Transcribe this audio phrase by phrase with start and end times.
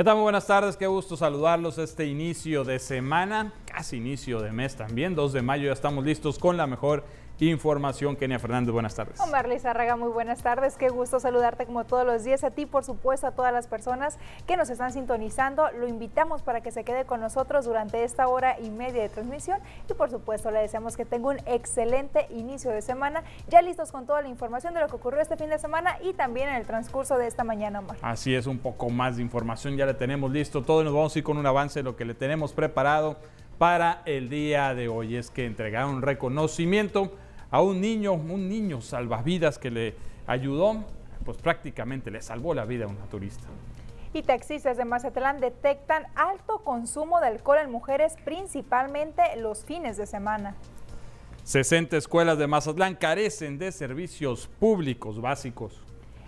[0.00, 0.14] ¿Qué tal?
[0.14, 5.14] Muy buenas tardes, qué gusto saludarlos este inicio de semana, casi inicio de mes también,
[5.14, 7.04] 2 de mayo ya estamos listos con la mejor
[7.48, 8.16] información.
[8.16, 9.18] Kenia Fernández, buenas tardes.
[9.20, 10.76] Omar Lizarraga, muy buenas tardes.
[10.76, 12.44] Qué gusto saludarte como todos los días.
[12.44, 15.70] A ti, por supuesto, a todas las personas que nos están sintonizando.
[15.78, 19.60] Lo invitamos para que se quede con nosotros durante esta hora y media de transmisión.
[19.88, 23.22] Y por supuesto, le deseamos que tenga un excelente inicio de semana.
[23.48, 26.12] Ya listos con toda la información de lo que ocurrió este fin de semana y
[26.12, 27.96] también en el transcurso de esta mañana, Omar.
[28.02, 29.76] Así es, un poco más de información.
[29.76, 30.84] Ya le tenemos listo todo.
[30.84, 33.16] Nos vamos a ir con un avance de lo que le tenemos preparado
[33.58, 35.16] para el día de hoy.
[35.16, 37.12] Es que entregaron un reconocimiento
[37.50, 39.94] a un niño, un niño salvavidas que le
[40.26, 40.84] ayudó,
[41.24, 43.46] pues prácticamente le salvó la vida a una turista.
[44.12, 50.06] Y taxistas de Mazatlán detectan alto consumo de alcohol en mujeres, principalmente los fines de
[50.06, 50.56] semana.
[51.44, 55.80] 60 escuelas de Mazatlán carecen de servicios públicos básicos.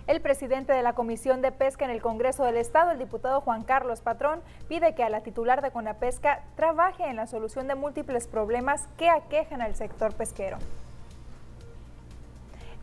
[0.05, 3.63] El presidente de la Comisión de Pesca en el Congreso del Estado, el diputado Juan
[3.63, 8.27] Carlos Patrón, pide que a la titular de Conapesca trabaje en la solución de múltiples
[8.27, 10.57] problemas que aquejan al sector pesquero.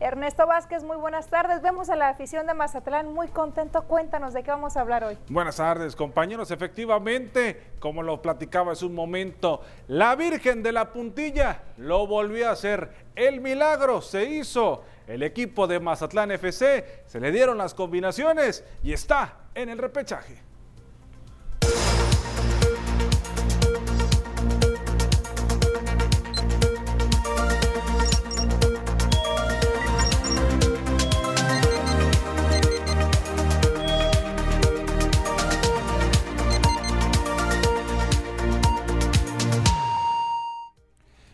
[0.01, 1.61] Ernesto Vázquez, muy buenas tardes.
[1.61, 3.83] Vemos a la afición de Mazatlán muy contento.
[3.83, 5.19] Cuéntanos de qué vamos a hablar hoy.
[5.29, 6.51] Buenas tardes, compañeros.
[6.51, 12.53] Efectivamente, como lo platicaba hace un momento, la Virgen de la Puntilla lo volvió a
[12.53, 12.91] hacer.
[13.15, 14.85] El milagro se hizo.
[15.07, 20.41] El equipo de Mazatlán FC se le dieron las combinaciones y está en el repechaje.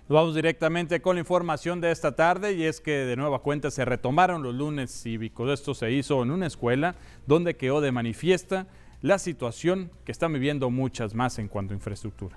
[0.09, 3.85] Vamos directamente con la información de esta tarde y es que de nueva cuenta se
[3.85, 5.51] retomaron los lunes cívicos.
[5.51, 6.95] Esto se hizo en una escuela
[7.27, 8.69] donde quedó de manifiesta
[9.03, 12.37] la situación que están viviendo muchas más en cuanto a infraestructura.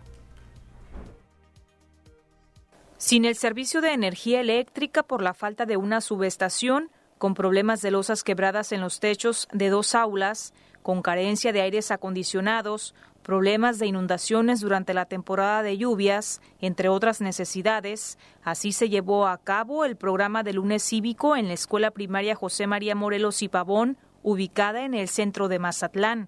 [2.97, 7.91] Sin el servicio de energía eléctrica por la falta de una subestación, con problemas de
[7.91, 12.95] losas quebradas en los techos de dos aulas, con carencia de aires acondicionados,
[13.29, 18.17] problemas de inundaciones durante la temporada de lluvias, entre otras necesidades.
[18.41, 22.65] Así se llevó a cabo el programa de lunes cívico en la escuela primaria José
[22.65, 26.27] María Morelos y Pavón, ubicada en el centro de Mazatlán.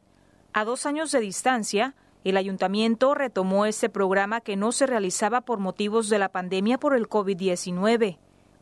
[0.54, 5.58] A dos años de distancia, el ayuntamiento retomó ese programa que no se realizaba por
[5.58, 8.20] motivos de la pandemia por el COVID-19.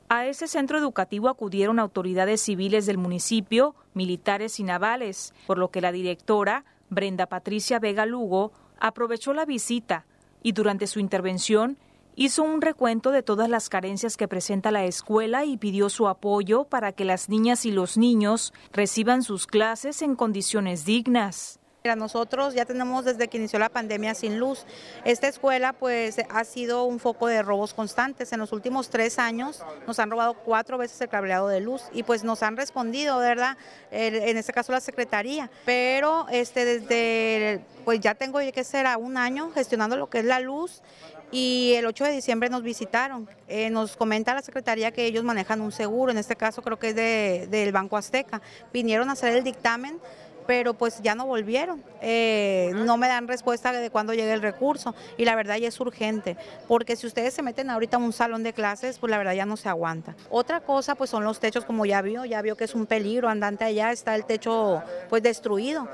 [0.08, 5.82] A ese centro educativo acudieron autoridades civiles del municipio, militares y navales, por lo que
[5.82, 10.06] la directora Brenda Patricia Vega Lugo aprovechó la visita
[10.42, 11.78] y durante su intervención
[12.16, 16.66] hizo un recuento de todas las carencias que presenta la escuela y pidió su apoyo
[16.66, 21.59] para que las niñas y los niños reciban sus clases en condiciones dignas.
[21.96, 24.66] Nosotros ya tenemos desde que inició la pandemia sin luz.
[25.06, 28.32] Esta escuela pues ha sido un foco de robos constantes.
[28.34, 32.04] En los últimos tres años nos han robado cuatro veces el cableado de luz y
[32.04, 33.58] pues nos han respondido, ¿verdad?
[33.92, 35.50] En este caso la Secretaría.
[35.66, 40.26] Pero este desde, pues ya tengo que ser a un año gestionando lo que es
[40.26, 40.82] la luz
[41.32, 43.30] y el 8 de diciembre nos visitaron.
[43.48, 46.90] Eh, nos comenta la Secretaría que ellos manejan un seguro, en este caso creo que
[46.90, 48.42] es del Banco Azteca.
[48.74, 50.00] Vinieron a hacer el dictamen
[50.50, 51.84] pero pues ya no volvieron.
[52.02, 55.80] Eh, no me dan respuesta de cuándo llegue el recurso y la verdad ya es
[55.80, 56.38] urgente,
[56.68, 59.46] porque si ustedes se meten ahorita a un salón de clases, pues la verdad ya
[59.46, 60.16] no se aguanta.
[60.32, 63.30] Otra cosa pues son los techos, como ya vio, ya vio que es un peligro
[63.30, 65.88] andante allá, está el techo pues destruido.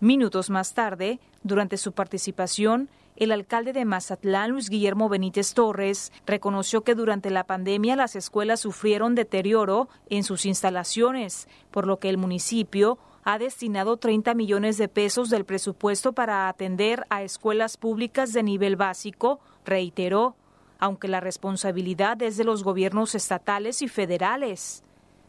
[0.00, 6.82] Minutos más tarde, durante su participación, el alcalde de Mazatlán, Luis Guillermo Benítez Torres, reconoció
[6.82, 12.18] que durante la pandemia las escuelas sufrieron deterioro en sus instalaciones, por lo que el
[12.18, 18.42] municipio ha destinado 30 millones de pesos del presupuesto para atender a escuelas públicas de
[18.42, 20.34] nivel básico, reiteró,
[20.78, 24.82] aunque la responsabilidad es de los gobiernos estatales y federales.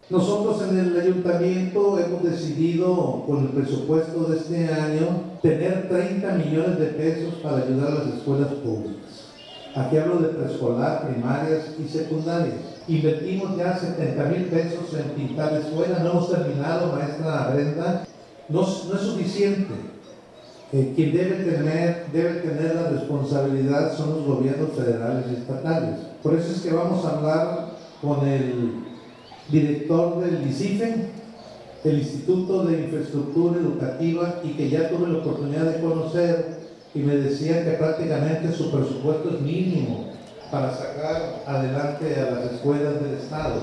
[0.10, 6.80] Nosotros en el ayuntamiento hemos decidido con el presupuesto de este año tener 30 millones
[6.80, 9.03] de pesos para ayudar a las escuelas públicas.
[9.76, 12.56] Aquí hablo de preescolar, primarias y secundarias.
[12.88, 18.06] Invertimos ya 70 mil pesos en pintar escuelas, no hemos terminado, maestra Brenda.
[18.50, 19.74] No, no es suficiente.
[20.74, 26.00] Eh, quien debe tener, debe tener la responsabilidad son los gobiernos federales y estatales.
[26.22, 27.70] Por eso es que vamos a hablar
[28.02, 28.84] con el
[29.50, 31.10] director del ICIFE,
[31.84, 36.53] el Instituto de Infraestructura Educativa, y que ya tuve la oportunidad de conocer,
[36.94, 40.12] y me decía que prácticamente su presupuesto es mínimo
[40.52, 43.62] para sacar adelante a las escuelas del Estado.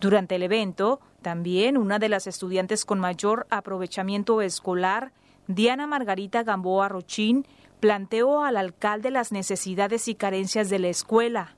[0.00, 5.12] Durante el evento, también una de las estudiantes con mayor aprovechamiento escolar
[5.46, 7.46] Diana Margarita Gamboa Rochín
[7.80, 11.56] planteó al alcalde las necesidades y carencias de la escuela.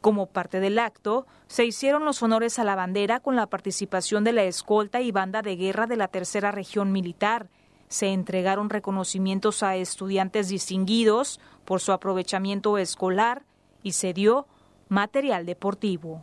[0.00, 4.32] Como parte del acto, se hicieron los honores a la bandera con la participación de
[4.32, 7.48] la escolta y banda de guerra de la Tercera Región Militar.
[7.88, 13.42] Se entregaron reconocimientos a estudiantes distinguidos por su aprovechamiento escolar
[13.82, 14.46] y se dio
[14.88, 16.22] material deportivo.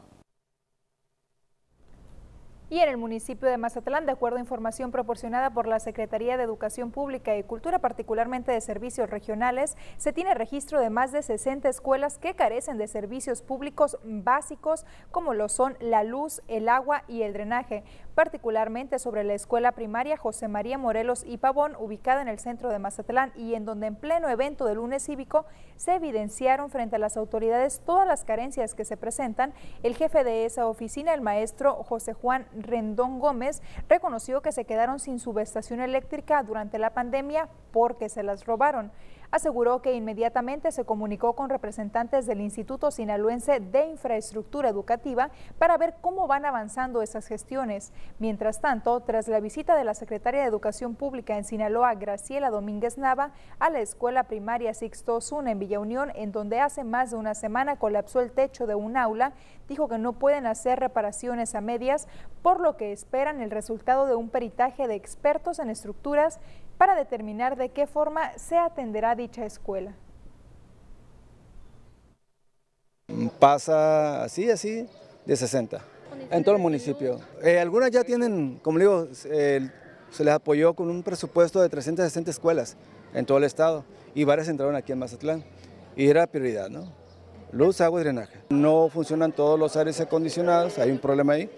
[2.68, 6.44] Y en el municipio de Mazatlán, de acuerdo a información proporcionada por la Secretaría de
[6.44, 11.70] Educación Pública y Cultura, particularmente de Servicios Regionales, se tiene registro de más de 60
[11.70, 17.22] escuelas que carecen de servicios públicos básicos como lo son la luz, el agua y
[17.22, 17.84] el drenaje,
[18.16, 22.80] particularmente sobre la escuela primaria José María Morelos y Pavón, ubicada en el centro de
[22.80, 25.46] Mazatlán y en donde en pleno evento del lunes cívico
[25.76, 29.54] se evidenciaron frente a las autoridades todas las carencias que se presentan.
[29.84, 35.00] El jefe de esa oficina, el maestro José Juan Rendón Gómez reconoció que se quedaron
[35.00, 38.92] sin subestación eléctrica durante la pandemia porque se las robaron
[39.32, 45.96] aseguró que inmediatamente se comunicó con representantes del Instituto Sinaloense de Infraestructura Educativa para ver
[46.02, 47.94] cómo van avanzando esas gestiones.
[48.20, 52.98] Mientras tanto, tras la visita de la secretaria de Educación Pública en Sinaloa, Graciela Domínguez
[52.98, 57.18] Nava, a la escuela primaria Sixto Zuna en Villa Unión, en donde hace más de
[57.18, 59.34] una semana colapsó el techo de un aula,
[59.68, 62.08] dijo que no pueden hacer reparaciones a medias,
[62.42, 66.40] por lo que esperan el resultado de un peritaje de expertos en estructuras
[66.78, 69.94] para determinar de qué forma se atenderá dicha escuela.
[73.40, 74.88] Pasa así, así,
[75.26, 75.80] de 60,
[76.32, 77.20] en todo el municipio.
[77.44, 82.78] Eh, algunas ya tienen, como digo, se les apoyó con un presupuesto de 360 escuelas
[83.14, 83.84] en todo el estado
[84.14, 85.44] y varias entraron aquí en Mazatlán
[85.96, 86.92] y era prioridad, ¿no?
[87.52, 88.40] Luz, agua y drenaje.
[88.50, 91.50] No funcionan todos los aires acondicionados, hay un problema ahí,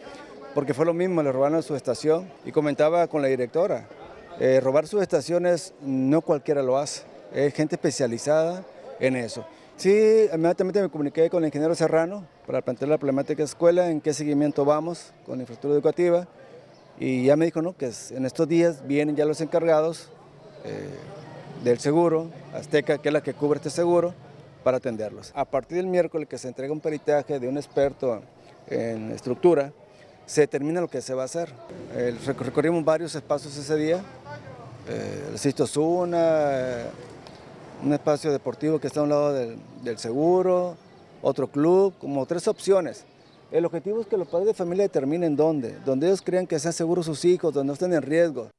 [0.53, 3.87] porque fue lo mismo, le robaron su estación y comentaba con la directora,
[4.39, 7.03] eh, robar sus estaciones no cualquiera lo hace,
[7.33, 8.63] es gente especializada
[8.99, 9.45] en eso.
[9.77, 13.89] Sí, inmediatamente me comuniqué con el ingeniero Serrano para plantear la problemática de la escuela,
[13.89, 16.27] en qué seguimiento vamos con la infraestructura educativa
[16.99, 17.75] y ya me dijo ¿no?
[17.77, 20.09] que en estos días vienen ya los encargados
[20.65, 20.89] eh,
[21.63, 24.13] del seguro, Azteca, que es la que cubre este seguro,
[24.63, 25.31] para atenderlos.
[25.35, 28.21] A partir del miércoles que se entrega un peritaje de un experto
[28.67, 29.71] en estructura,
[30.27, 31.51] se determina lo que se va a hacer.
[32.27, 34.03] recorrimos varios espacios ese día,
[34.87, 36.85] eh, el Sisto Zuna, eh,
[37.83, 40.75] un espacio deportivo que está a un lado del, del, seguro,
[41.21, 43.05] otro club, como tres opciones.
[43.51, 46.73] El objetivo es que los padres de familia determinen dónde, donde ellos crean que sean
[46.73, 48.49] seguros sus hijos, donde no estén en riesgo.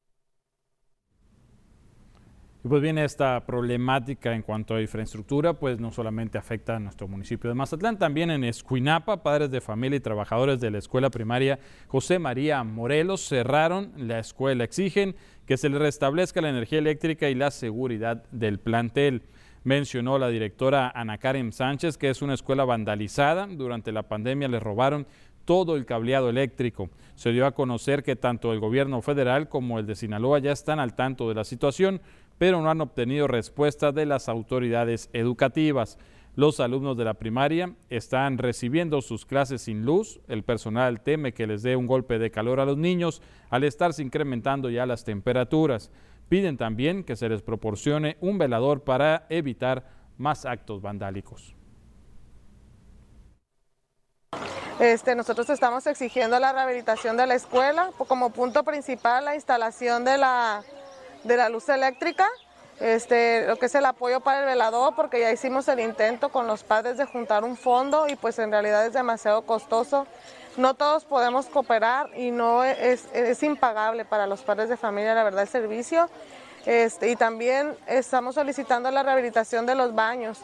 [2.69, 7.49] Pues viene esta problemática en cuanto a infraestructura, pues no solamente afecta a nuestro municipio
[7.49, 12.19] de Mazatlán, también en Escuinapa, padres de familia y trabajadores de la escuela primaria José
[12.19, 14.65] María Morelos cerraron la escuela.
[14.65, 15.17] Exigen
[15.47, 19.23] que se le restablezca la energía eléctrica y la seguridad del plantel.
[19.65, 23.47] Mencionó la directora Ana Karen Sánchez que es una escuela vandalizada.
[23.47, 25.07] Durante la pandemia le robaron
[25.49, 26.91] todo el cableado eléctrico.
[27.15, 30.79] Se dio a conocer que tanto el gobierno federal como el de Sinaloa ya están
[30.79, 32.03] al tanto de la situación,
[32.39, 35.99] pero no han obtenido respuesta de las autoridades educativas.
[36.35, 40.21] Los alumnos de la primaria están recibiendo sus clases sin luz.
[40.29, 44.03] El personal teme que les dé un golpe de calor a los niños al estarse
[44.03, 45.91] incrementando ya las temperaturas.
[46.29, 51.57] Piden también que se les proporcione un velador para evitar más actos vandálicos.
[54.79, 60.19] Este, nosotros estamos exigiendo la rehabilitación de la escuela como punto principal la instalación de
[60.19, 60.63] la
[61.25, 62.29] de la luz eléctrica,
[62.81, 66.47] este, lo que es el apoyo para el velador, porque ya hicimos el intento con
[66.47, 70.07] los padres de juntar un fondo y pues en realidad es demasiado costoso.
[70.57, 73.09] No todos podemos cooperar y no es,
[73.43, 76.09] impagable para los padres de familia, la verdad, el servicio.
[76.67, 80.39] Este, y también estamos solicitando la rehabilitación de los baños.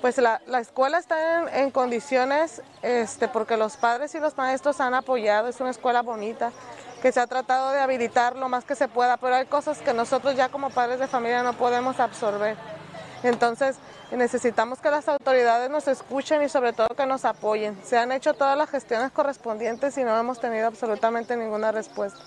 [0.00, 4.80] Pues la, la escuela está en, en condiciones, este, porque los padres y los maestros
[4.80, 6.52] han apoyado, es una escuela bonita,
[7.02, 9.94] que se ha tratado de habilitar lo más que se pueda, pero hay cosas que
[9.94, 12.56] nosotros ya como padres de familia no podemos absorber.
[13.22, 13.76] Entonces
[14.10, 17.78] necesitamos que las autoridades nos escuchen y sobre todo que nos apoyen.
[17.84, 22.20] Se han hecho todas las gestiones correspondientes y no hemos tenido absolutamente ninguna respuesta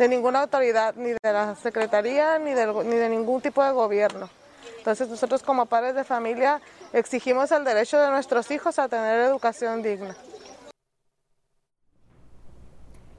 [0.00, 4.30] de ninguna autoridad, ni de la Secretaría, ni de, ni de ningún tipo de gobierno.
[4.78, 6.62] Entonces nosotros como padres de familia
[6.94, 10.16] exigimos el derecho de nuestros hijos a tener educación digna.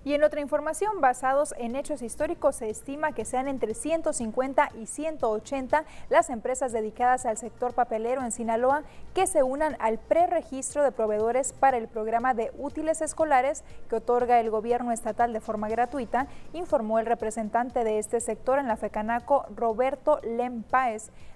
[0.03, 4.88] Y en otra información, basados en hechos históricos, se estima que sean entre 150 y
[4.88, 8.81] 180 las empresas dedicadas al sector papelero en Sinaloa
[9.13, 14.39] que se unan al preregistro de proveedores para el programa de útiles escolares que otorga
[14.39, 19.46] el gobierno estatal de forma gratuita, informó el representante de este sector en la FECANACO,
[19.55, 20.63] Roberto Lem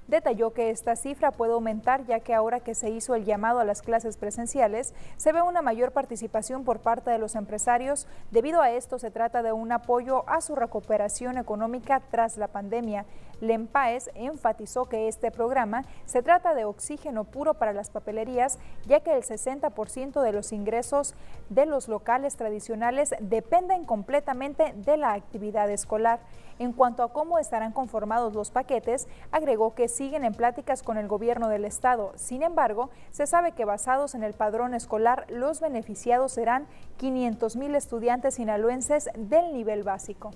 [0.07, 3.65] Detalló que esta cifra puede aumentar ya que ahora que se hizo el llamado a
[3.65, 8.07] las clases presenciales, se ve una mayor participación por parte de los empresarios.
[8.29, 13.05] Debido a esto, se trata de un apoyo a su recuperación económica tras la pandemia.
[13.41, 19.15] Lempaes enfatizó que este programa se trata de oxígeno puro para las papelerías, ya que
[19.15, 21.15] el 60% de los ingresos
[21.49, 26.19] de los locales tradicionales dependen completamente de la actividad escolar.
[26.57, 31.07] En cuanto a cómo estarán conformados los paquetes, agregó que siguen en pláticas con el
[31.07, 32.13] gobierno del estado.
[32.15, 37.75] Sin embargo, se sabe que basados en el padrón escolar, los beneficiados serán 500 mil
[37.75, 40.31] estudiantes sinaloenses del nivel básico.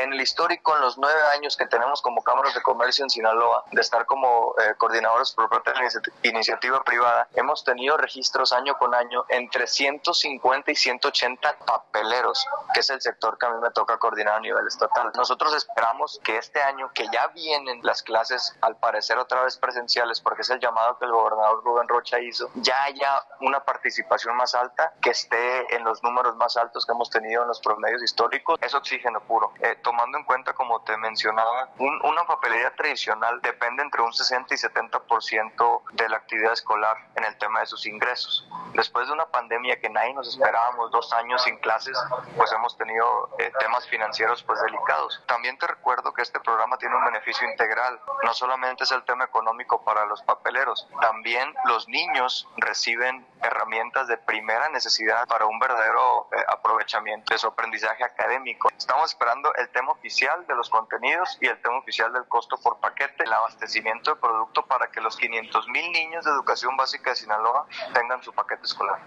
[0.00, 3.64] En el histórico, en los nueve años que tenemos como cámaras de comercio en Sinaloa,
[3.70, 5.74] de estar como eh, coordinadores por la
[6.22, 12.88] iniciativa privada, hemos tenido registros año con año entre 150 y 180 papeleros, que es
[12.88, 15.12] el sector que a mí me toca coordinar a nivel estatal.
[15.14, 20.22] Nosotros esperamos que este año, que ya vienen las clases, al parecer otra vez presenciales,
[20.22, 24.54] porque es el llamado que el gobernador Rubén Rocha hizo, ya haya una participación más
[24.54, 28.58] alta, que esté en los números más altos que hemos tenido en los promedios históricos,
[28.62, 29.52] es oxígeno puro.
[29.60, 34.56] Eh, tomando en cuenta, como te mencionaba, una papelería tradicional depende entre un 60 y
[34.56, 38.48] 70% de la actividad escolar en el tema de sus ingresos.
[38.74, 41.98] Después de una pandemia que nadie nos esperábamos, dos años sin clases,
[42.36, 45.20] pues hemos tenido eh, temas financieros pues delicados.
[45.26, 48.00] También te recuerdo que este programa tiene un beneficio integral.
[48.22, 54.18] No solamente es el tema económico para los papeleros, también los niños reciben herramientas de
[54.18, 58.70] primera necesidad para un verdadero eh, aprovechamiento de su aprendizaje académico.
[58.76, 62.78] Estamos esperando el tema oficial de los contenidos y el tema oficial del costo por
[62.80, 67.16] paquete, el abastecimiento de producto para que los 500 mil niños de educación básica de
[67.16, 69.06] Sinaloa tengan su paquete escolar.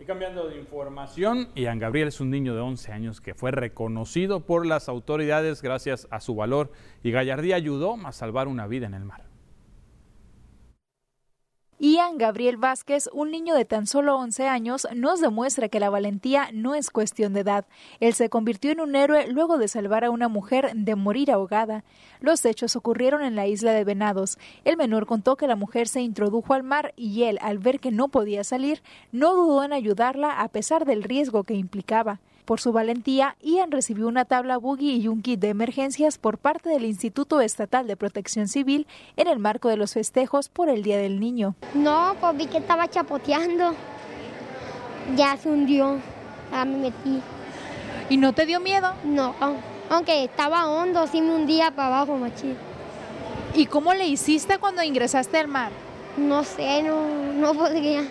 [0.00, 4.46] Y cambiando de información, Ian Gabriel es un niño de 11 años que fue reconocido
[4.46, 6.70] por las autoridades gracias a su valor
[7.02, 9.27] y gallardía ayudó a salvar una vida en el mar.
[11.80, 16.48] Ian Gabriel Vázquez, un niño de tan solo 11 años, nos demuestra que la valentía
[16.52, 17.66] no es cuestión de edad.
[18.00, 21.84] Él se convirtió en un héroe luego de salvar a una mujer de morir ahogada.
[22.20, 24.38] Los hechos ocurrieron en la isla de Venados.
[24.64, 27.92] El menor contó que la mujer se introdujo al mar y él, al ver que
[27.92, 28.82] no podía salir,
[29.12, 32.18] no dudó en ayudarla a pesar del riesgo que implicaba.
[32.48, 36.70] Por su valentía, Ian recibió una tabla buggy y un kit de emergencias por parte
[36.70, 38.86] del Instituto Estatal de Protección Civil
[39.18, 41.56] en el marco de los festejos por el Día del Niño.
[41.74, 43.74] No, pues vi que estaba chapoteando.
[45.14, 45.98] Ya se hundió.
[46.50, 47.20] Ya me metí.
[48.08, 48.94] ¿Y no te dio miedo?
[49.04, 49.34] No,
[49.90, 52.56] aunque estaba hondo, sí me hundía para abajo, machín.
[53.54, 55.70] ¿Y cómo le hiciste cuando ingresaste al mar?
[56.16, 58.08] No sé, no, no podría.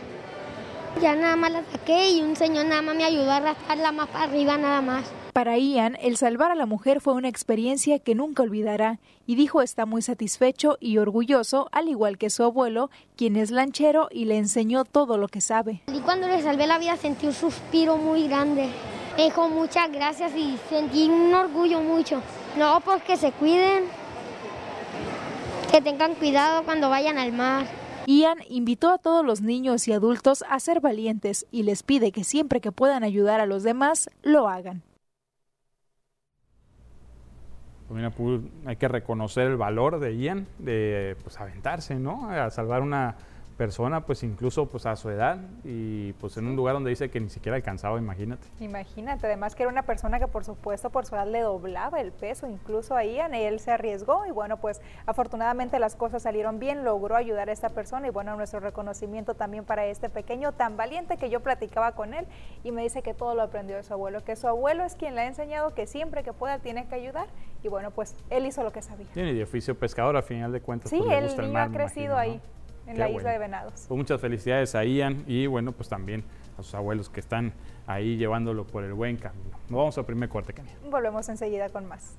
[1.02, 4.08] Ya nada más la saqué y un señor nada más me ayudó a arrastrarla más
[4.08, 5.06] para arriba nada más.
[5.32, 9.62] Para Ian, el salvar a la mujer fue una experiencia que nunca olvidará y dijo
[9.62, 14.38] está muy satisfecho y orgulloso, al igual que su abuelo, quien es lanchero y le
[14.38, 15.84] enseñó todo lo que sabe.
[15.94, 18.70] Y cuando le salvé la vida sentí un suspiro muy grande.
[19.16, 22.24] Me dijo muchas gracias y sentí un orgullo mucho.
[22.58, 23.84] No, pues que se cuiden,
[25.72, 27.68] que tengan cuidado cuando vayan al mar.
[28.08, 32.24] Ian invitó a todos los niños y adultos a ser valientes y les pide que
[32.24, 34.82] siempre que puedan ayudar a los demás, lo hagan.
[37.90, 42.30] Pues hay que reconocer el valor de Ian, de pues aventarse, ¿no?
[42.30, 43.18] A salvar una,
[43.58, 47.20] persona, pues incluso pues a su edad y pues en un lugar donde dice que
[47.20, 48.48] ni siquiera alcanzaba, imagínate.
[48.60, 52.12] Imagínate, además que era una persona que por supuesto por su edad le doblaba el
[52.12, 57.16] peso, incluso ahí él se arriesgó y bueno, pues afortunadamente las cosas salieron bien, logró
[57.16, 61.30] ayudar a esta persona y bueno, nuestro reconocimiento también para este pequeño tan valiente que
[61.30, 62.28] yo platicaba con él
[62.64, 65.16] y me dice que todo lo aprendió de su abuelo, que su abuelo es quien
[65.16, 67.28] le ha enseñado que siempre que pueda tiene que ayudar
[67.64, 69.08] y bueno, pues él hizo lo que sabía.
[69.14, 70.92] Tiene de oficio pescador al final de cuentas.
[70.92, 72.40] Sí, pues, el niño ha crecido ahí
[72.88, 73.86] en la isla de Venados.
[73.88, 76.24] Pues muchas felicidades a Ian y bueno, pues también
[76.58, 77.54] a sus abuelos que están
[77.86, 79.58] ahí llevándolo por el buen camino.
[79.70, 80.74] Nos vamos al primer corte, Kenia.
[80.90, 82.16] Volvemos enseguida con más.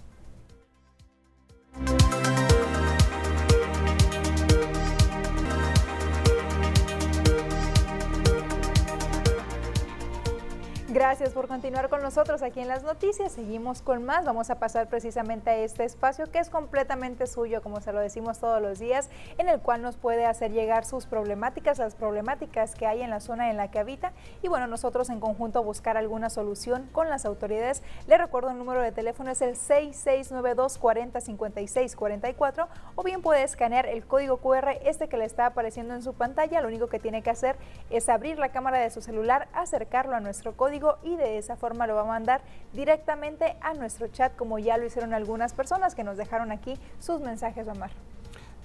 [10.99, 13.31] Gracias por continuar con nosotros aquí en las noticias.
[13.31, 14.25] Seguimos con más.
[14.25, 18.40] Vamos a pasar precisamente a este espacio que es completamente suyo, como se lo decimos
[18.40, 22.88] todos los días, en el cual nos puede hacer llegar sus problemáticas, las problemáticas que
[22.88, 24.12] hay en la zona en la que habita.
[24.43, 27.85] Y bueno, nosotros en conjunto buscar alguna solución con las autoridades.
[28.09, 34.05] Le recuerdo el número de teléfono es el 6692 405644 o bien puede escanear el
[34.05, 36.61] código QR este que le está apareciendo en su pantalla.
[36.61, 37.55] Lo único que tiene que hacer
[37.88, 41.87] es abrir la cámara de su celular, acercarlo a nuestro código y de esa forma
[41.87, 42.40] lo va a mandar
[42.73, 47.21] directamente a nuestro chat como ya lo hicieron algunas personas que nos dejaron aquí sus
[47.21, 47.90] mensajes, Omar.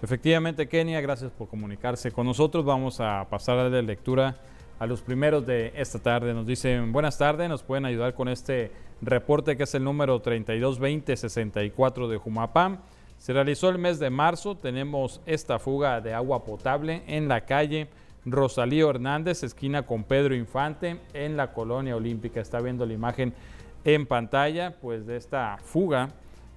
[0.01, 2.65] Efectivamente, Kenia, gracias por comunicarse con nosotros.
[2.65, 4.35] Vamos a pasar a la lectura
[4.79, 6.33] a los primeros de esta tarde.
[6.33, 12.09] Nos dicen, buenas tardes, nos pueden ayudar con este reporte que es el número 322064
[12.09, 12.79] de Jumapam.
[13.17, 17.87] Se realizó el mes de marzo, tenemos esta fuga de agua potable en la calle
[18.25, 22.39] Rosalío Hernández, esquina con Pedro Infante, en la colonia olímpica.
[22.39, 23.33] Está viendo la imagen
[23.83, 26.09] en pantalla, pues de esta fuga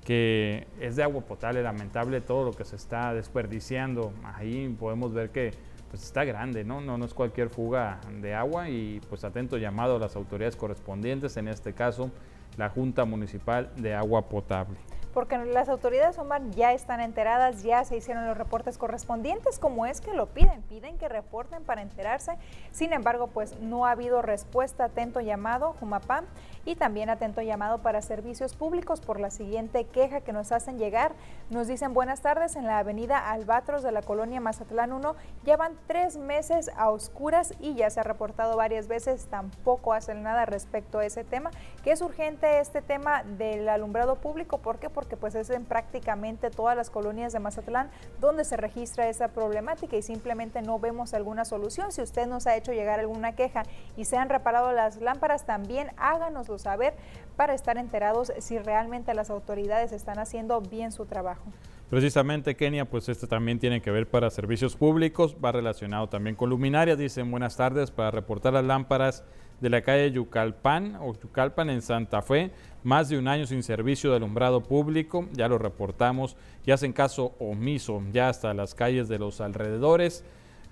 [0.05, 4.13] que es de agua potable, lamentable todo lo que se está desperdiciando.
[4.23, 5.51] Ahí podemos ver que
[5.91, 6.81] pues está grande, ¿no?
[6.81, 6.97] ¿no?
[6.97, 11.49] No es cualquier fuga de agua y pues atento llamado a las autoridades correspondientes, en
[11.49, 12.13] este caso
[12.57, 14.77] la Junta Municipal de Agua Potable
[15.17, 20.03] porque las autoridades Omar ya están enteradas, ya se hicieron los reportes correspondientes, como es
[20.03, 22.37] que lo piden, piden que reporten para enterarse.
[22.71, 26.27] Sin embargo, pues no ha habido respuesta, atento llamado, Jumapam,
[26.67, 31.13] y también atento llamado para servicios públicos por la siguiente queja que nos hacen llegar.
[31.49, 35.17] Nos dicen buenas tardes en la avenida Albatros de la colonia Mazatlán 1.
[35.45, 40.45] Llevan tres meses a oscuras y ya se ha reportado varias veces, tampoco hacen nada
[40.45, 41.51] respecto a ese tema,
[41.83, 44.59] que es urgente este tema del alumbrado público.
[44.59, 44.91] ¿Por qué?
[44.91, 49.29] Porque que pues es en prácticamente todas las colonias de Mazatlán donde se registra esa
[49.29, 51.93] problemática y simplemente no vemos alguna solución.
[51.93, 53.63] Si usted nos ha hecho llegar alguna queja
[53.97, 56.95] y se han reparado las lámparas, también háganoslo saber
[57.37, 61.45] para estar enterados si realmente las autoridades están haciendo bien su trabajo.
[61.91, 66.51] Precisamente, Kenia, pues este también tiene que ver para servicios públicos, va relacionado también con
[66.51, 66.99] luminarias.
[66.99, 69.23] Dicen buenas tardes para reportar las lámparas
[69.61, 72.51] de la calle Yucalpan o Yucalpan en Santa Fe,
[72.83, 77.35] más de un año sin servicio de alumbrado público, ya lo reportamos, y hacen caso
[77.39, 80.25] omiso, ya hasta las calles de los alrededores,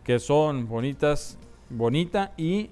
[0.02, 1.38] que son bonitas,
[1.70, 2.70] bonita y,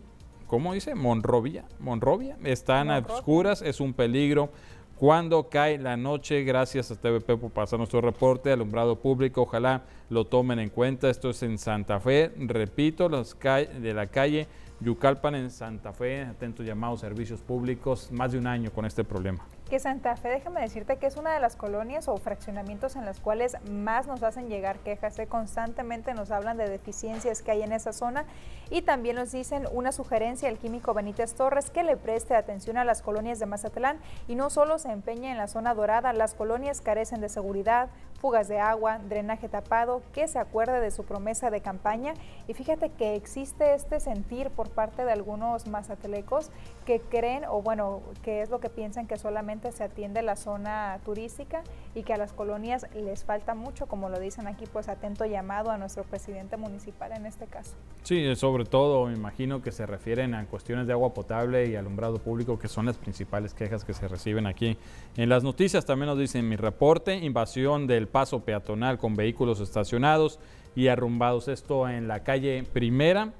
[0.53, 0.95] ¿cómo dice?
[0.95, 4.51] Monrovia, Monrovia, están a oscuras, es un peligro.
[4.97, 10.27] Cuando cae la noche, gracias a TVP por pasar nuestro reporte, alumbrado público, ojalá lo
[10.27, 11.09] tomen en cuenta.
[11.09, 14.47] Esto es en Santa Fe, repito, las de la calle
[14.81, 19.43] Yucalpan en Santa Fe, atento llamado servicios públicos, más de un año con este problema
[19.69, 23.21] que Santa Fe, déjame decirte que es una de las colonias o fraccionamientos en las
[23.21, 25.19] cuales más nos hacen llegar quejas.
[25.19, 25.27] ¿eh?
[25.27, 28.25] Constantemente nos hablan de deficiencias que hay en esa zona
[28.71, 32.85] y también nos dicen una sugerencia al químico Benítez Torres que le preste atención a
[32.85, 33.99] las colonias de Mazatlán
[34.29, 37.89] y no solo se empeña en la zona dorada, las colonias carecen de seguridad,
[38.23, 42.15] fugas de agua, drenaje tapado, que se acuerde de su promesa de campaña
[42.47, 46.53] y fíjate que existe este sentir por parte de algunos mazatelecos
[46.87, 51.01] que creen o bueno, que es lo que piensan que solamente se atiende la zona
[51.05, 51.65] turística
[51.97, 55.73] y que a las colonias les falta mucho, como lo dicen aquí, pues atento llamado
[55.73, 57.73] a nuestro presidente municipal en este caso.
[58.05, 62.19] Sí, sobre todo me imagino que se refieren a cuestiones de agua potable y alumbrado
[62.19, 64.79] público, que son las principales quejas que se reciben aquí.
[65.17, 70.39] En las noticias también nos dicen mi reporte, invasión del paso peatonal con vehículos estacionados
[70.77, 71.49] y arrumbados.
[71.49, 73.33] Esto en la calle Primera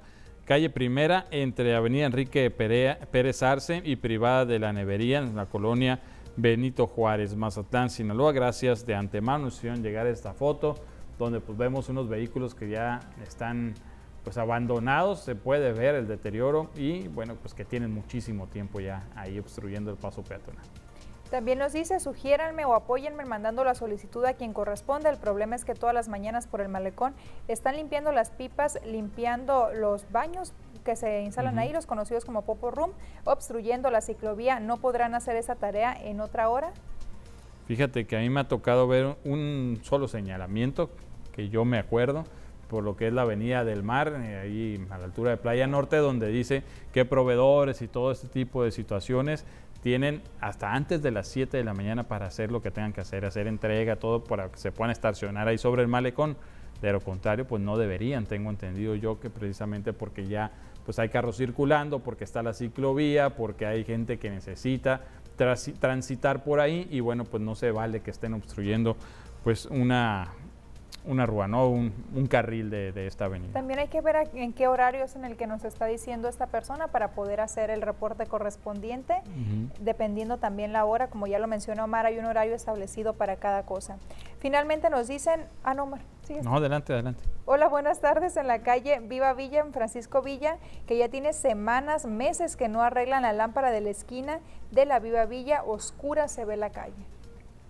[0.45, 6.01] calle Primera entre Avenida Enrique Pérez Arce y Privada de la Nevería en la colonia
[6.35, 8.33] Benito Juárez, Mazatlán, Sinaloa.
[8.33, 10.75] Gracias de antemano nos hicieron llegar esta foto
[11.17, 13.73] donde pues vemos unos vehículos que ya están
[14.23, 19.03] pues abandonados, se puede ver el deterioro y bueno, pues que tienen muchísimo tiempo ya
[19.15, 20.63] ahí obstruyendo el paso peatonal.
[21.33, 25.09] También nos dice, sugiéranme o apóyenme mandando la solicitud a quien corresponde.
[25.09, 27.15] El problema es que todas las mañanas por el malecón
[27.47, 30.53] están limpiando las pipas, limpiando los baños
[30.85, 32.91] que se instalan ahí, los conocidos como Popo Room,
[33.23, 34.59] obstruyendo la ciclovía.
[34.59, 36.71] ¿No podrán hacer esa tarea en otra hora?
[37.65, 40.91] Fíjate que a mí me ha tocado ver un solo señalamiento
[41.31, 42.25] que yo me acuerdo
[42.73, 45.67] por lo que es la Avenida del Mar, eh, ahí a la altura de Playa
[45.67, 49.45] Norte, donde dice qué proveedores y todo este tipo de situaciones
[49.83, 53.01] tienen hasta antes de las 7 de la mañana para hacer lo que tengan que
[53.01, 56.37] hacer, hacer entrega, todo para que se puedan estacionar ahí sobre el malecón.
[56.81, 60.51] De lo contrario, pues no deberían, tengo entendido yo que precisamente porque ya
[60.85, 65.01] pues hay carros circulando, porque está la ciclovía, porque hay gente que necesita
[65.79, 68.95] transitar por ahí y bueno, pues no se vale que estén obstruyendo
[69.43, 70.29] pues una
[71.05, 71.69] una rúa, ¿no?
[71.69, 73.51] Un, carril de, esta avenida.
[73.53, 76.47] También hay que ver en qué horario es en el que nos está diciendo esta
[76.47, 79.15] persona para poder hacer el reporte correspondiente,
[79.79, 83.63] dependiendo también la hora, como ya lo mencionó Omar, hay un horario establecido para cada
[83.63, 83.97] cosa.
[84.39, 86.01] Finalmente nos dicen, ah no Omar,
[86.43, 87.23] No, adelante, adelante.
[87.45, 92.05] Hola, buenas tardes en la calle Viva Villa, en Francisco Villa, que ya tiene semanas,
[92.05, 94.39] meses que no arreglan la lámpara de la esquina
[94.71, 97.12] de la Viva Villa, oscura se ve la calle.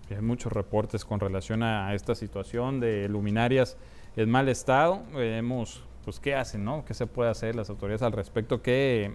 [0.10, 3.78] Hay muchos reportes con relación a esta situación de luminarias
[4.16, 5.02] en mal estado.
[5.14, 6.86] Vemos, pues, qué hacen, ¿no?
[6.86, 8.62] ¿Qué se puede hacer las autoridades al respecto?
[8.62, 9.14] ¿Qué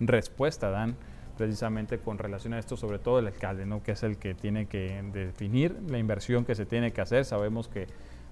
[0.00, 0.96] respuesta dan
[1.36, 2.76] precisamente con relación a esto?
[2.76, 3.82] Sobre todo el alcalde, ¿no?
[3.82, 7.24] Que es el que tiene que definir la inversión que se tiene que hacer.
[7.24, 7.86] Sabemos que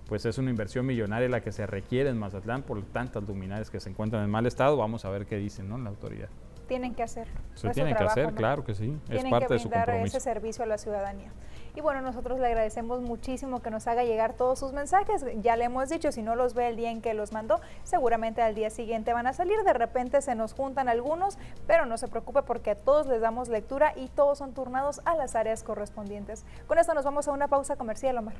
[0.08, 3.80] pues es una inversión millonaria la que se requiere en Mazatlán por tantas luminarias que
[3.80, 4.76] se encuentran en mal estado.
[4.76, 5.78] Vamos a ver qué dicen, ¿no?
[5.78, 6.28] La autoridad.
[6.68, 7.28] Tienen que hacer.
[7.54, 8.96] Se tienen que hacer, claro que sí.
[9.08, 10.16] es parte de su compromiso.
[10.16, 11.30] ese servicio a la ciudadanía.
[11.76, 15.26] Y bueno, nosotros le agradecemos muchísimo que nos haga llegar todos sus mensajes.
[15.42, 18.40] Ya le hemos dicho, si no los ve el día en que los mandó, seguramente
[18.40, 19.62] al día siguiente van a salir.
[19.62, 21.36] De repente se nos juntan algunos,
[21.66, 25.16] pero no se preocupe porque a todos les damos lectura y todos son turnados a
[25.16, 26.46] las áreas correspondientes.
[26.66, 28.36] Con esto nos vamos a una pausa comercial, Omar.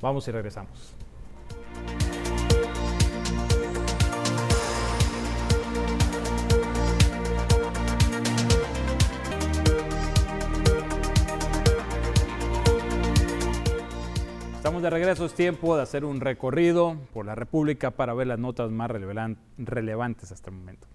[0.00, 0.94] Vamos y regresamos.
[14.80, 18.70] De regreso, es tiempo de hacer un recorrido por la República para ver las notas
[18.70, 18.90] más
[19.58, 20.86] relevantes hasta el momento.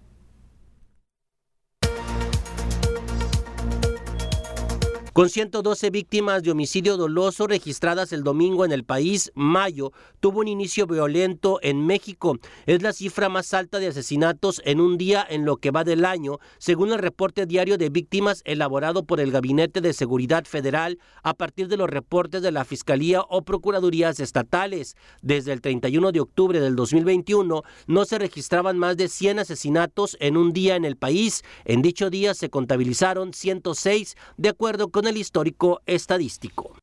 [5.16, 10.48] Con 112 víctimas de homicidio doloso registradas el domingo en el país, mayo tuvo un
[10.48, 12.36] inicio violento en México.
[12.66, 16.04] Es la cifra más alta de asesinatos en un día en lo que va del
[16.04, 21.32] año, según el reporte diario de víctimas elaborado por el Gabinete de Seguridad Federal a
[21.32, 24.96] partir de los reportes de la Fiscalía o Procuradurías estatales.
[25.22, 30.36] Desde el 31 de octubre del 2021 no se registraban más de 100 asesinatos en
[30.36, 31.42] un día en el país.
[31.64, 36.76] En dicho día se contabilizaron 106 de acuerdo con el histórico estadístico.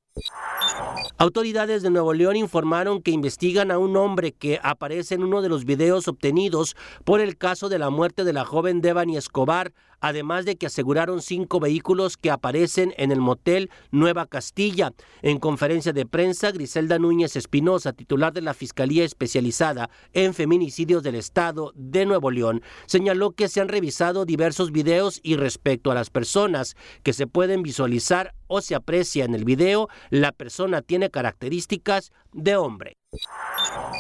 [1.18, 5.50] Autoridades de Nuevo León informaron que investigan a un hombre que aparece en uno de
[5.50, 10.44] los videos obtenidos por el caso de la muerte de la joven Devani Escobar, además
[10.44, 14.92] de que aseguraron cinco vehículos que aparecen en el motel Nueva Castilla.
[15.22, 21.16] En conferencia de prensa, Griselda Núñez Espinosa, titular de la Fiscalía Especializada en Feminicidios del
[21.16, 26.10] Estado de Nuevo León, señaló que se han revisado diversos videos y respecto a las
[26.10, 32.12] personas que se pueden visualizar o se aprecia en el video, la persona tiene características
[32.34, 32.98] de hombre.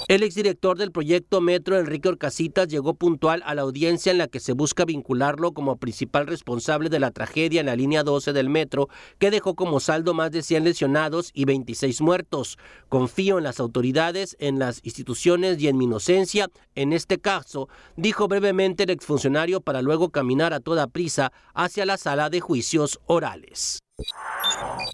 [0.08, 4.39] El exdirector del proyecto Metro, Enrique Orcasitas, llegó puntual a la audiencia en la que
[4.39, 8.89] se busca vincularlo como principal responsable de la tragedia en la línea 12 del metro,
[9.19, 12.58] que dejó como saldo más de 100 lesionados y 26 muertos.
[12.89, 16.49] Confío en las autoridades, en las instituciones y en mi inocencia.
[16.76, 21.97] En este caso, dijo brevemente el exfuncionario para luego caminar a toda prisa hacia la
[21.97, 23.80] sala de juicios orales.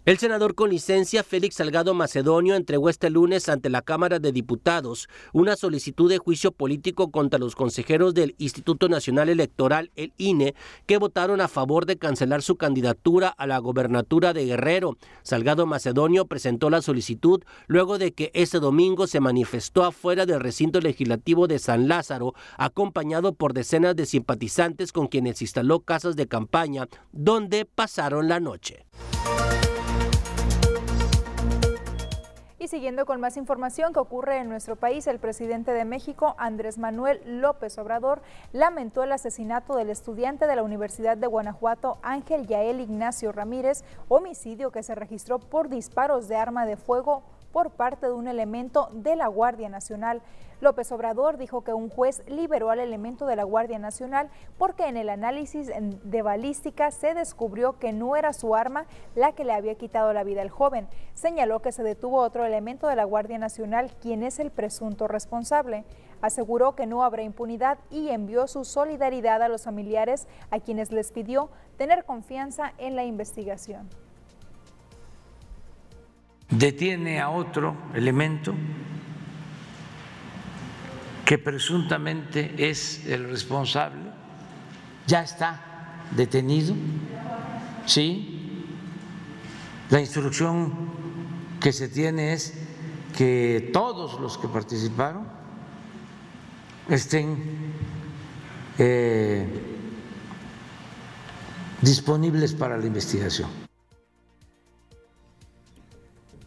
[0.04, 5.08] El senador con licencia Félix Salgado Macedonio entregó este lunes ante la Cámara de Diputados
[5.32, 10.54] una solicitud de juicio político contra los consejeros del Instituto Nacional Electoral, el INE,
[10.86, 14.96] que votaron a favor de cancelar su candidatura a la gobernatura de Guerrero.
[15.22, 20.80] Salgado Macedonio presentó la solicitud luego de que este domingo se manifestó afuera del recinto
[20.80, 26.88] legislativo de San Lázaro, acompañado por decenas de simpatizantes con quienes instaló casas de campaña
[27.12, 28.86] donde pasaron la noche.
[32.58, 36.76] Y siguiendo con más información que ocurre en nuestro país, el presidente de México, Andrés
[36.76, 38.20] Manuel López Obrador,
[38.52, 44.70] lamentó el asesinato del estudiante de la Universidad de Guanajuato, Ángel Yael Ignacio Ramírez, homicidio
[44.72, 49.16] que se registró por disparos de arma de fuego por parte de un elemento de
[49.16, 50.22] la Guardia Nacional.
[50.60, 54.98] López Obrador dijo que un juez liberó al elemento de la Guardia Nacional porque en
[54.98, 58.84] el análisis de balística se descubrió que no era su arma
[59.14, 60.86] la que le había quitado la vida al joven.
[61.14, 65.84] Señaló que se detuvo otro elemento de la Guardia Nacional, quien es el presunto responsable.
[66.20, 71.10] Aseguró que no habrá impunidad y envió su solidaridad a los familiares a quienes les
[71.10, 73.88] pidió tener confianza en la investigación
[76.50, 78.54] detiene a otro elemento
[81.24, 84.00] que presuntamente es el responsable,
[85.06, 85.60] ya está
[86.10, 86.74] detenido,
[87.86, 88.64] sí.
[89.90, 90.72] La instrucción
[91.60, 92.54] que se tiene es
[93.16, 95.24] que todos los que participaron
[96.88, 97.36] estén
[98.78, 99.46] eh,
[101.80, 103.59] disponibles para la investigación.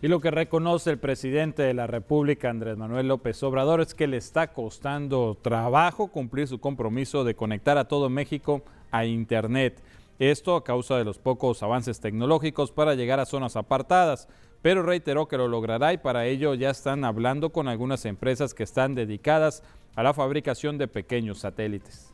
[0.04, 4.06] Y lo que reconoce el presidente de la República, Andrés Manuel López Obrador, es que
[4.06, 9.82] le está costando trabajo cumplir su compromiso de conectar a todo México a Internet.
[10.20, 14.28] Esto a causa de los pocos avances tecnológicos para llegar a zonas apartadas,
[14.62, 18.63] pero reiteró que lo logrará y para ello ya están hablando con algunas empresas que
[18.63, 19.63] están dedicadas
[19.96, 22.13] a la fabricación de pequeños satélites.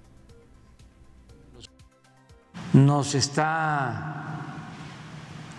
[2.71, 4.35] Nos está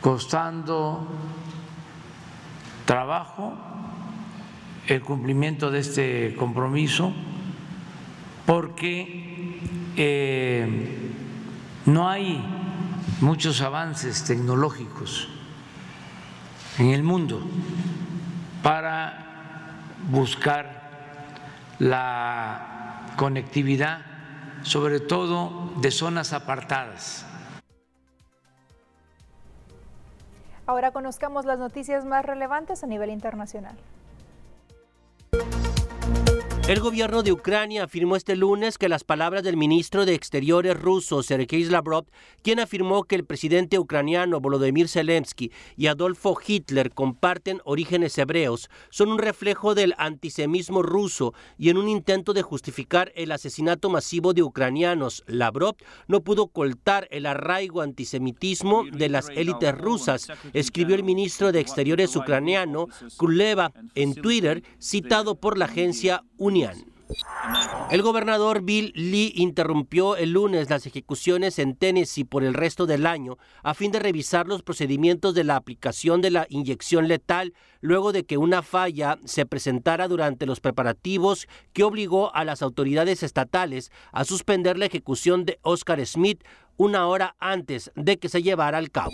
[0.01, 1.09] costando
[2.91, 3.57] trabajo
[4.89, 7.13] el cumplimiento de este compromiso
[8.47, 9.61] porque
[9.97, 10.99] eh,
[11.87, 12.45] no hay
[13.21, 15.29] muchos avances tecnológicos
[16.79, 17.41] en el mundo
[18.61, 20.91] para buscar
[21.79, 24.01] la conectividad,
[24.63, 27.25] sobre todo de zonas apartadas.
[30.71, 33.75] Ahora conozcamos las noticias más relevantes a nivel internacional.
[36.71, 41.21] El gobierno de Ucrania afirmó este lunes que las palabras del ministro de Exteriores ruso
[41.25, 42.05] Sergei Lavrov,
[42.43, 49.11] quien afirmó que el presidente ucraniano Volodymyr Zelensky y Adolfo Hitler comparten orígenes hebreos, son
[49.11, 54.45] un reflejo del antisemismo ruso y en un intento de justificar el asesinato masivo de
[54.45, 55.75] ucranianos, Lavrov
[56.07, 62.15] no pudo ocultar el arraigo antisemitismo de las élites rusas, escribió el ministro de Exteriores
[62.15, 66.23] ucraniano Kuleva en Twitter, citado por la agencia
[67.91, 73.05] El gobernador Bill Lee interrumpió el lunes las ejecuciones en Tennessee por el resto del
[73.05, 78.13] año a fin de revisar los procedimientos de la aplicación de la inyección letal luego
[78.13, 83.91] de que una falla se presentara durante los preparativos que obligó a las autoridades estatales
[84.13, 86.45] a suspender la ejecución de Oscar Smith
[86.77, 89.13] una hora antes de que se llevara al cabo.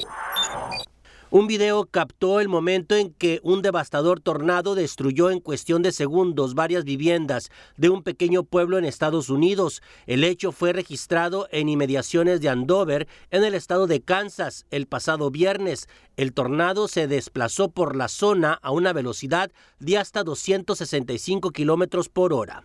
[1.37, 6.55] Un video captó el momento en que un devastador tornado destruyó en cuestión de segundos
[6.55, 9.83] varias viviendas de un pequeño pueblo en Estados Unidos.
[10.07, 15.31] El hecho fue registrado en inmediaciones de Andover, en el estado de Kansas, el pasado
[15.31, 15.91] viernes.
[16.17, 22.33] El tornado se desplazó por la zona a una velocidad de hasta 265 kilómetros por
[22.33, 22.65] hora.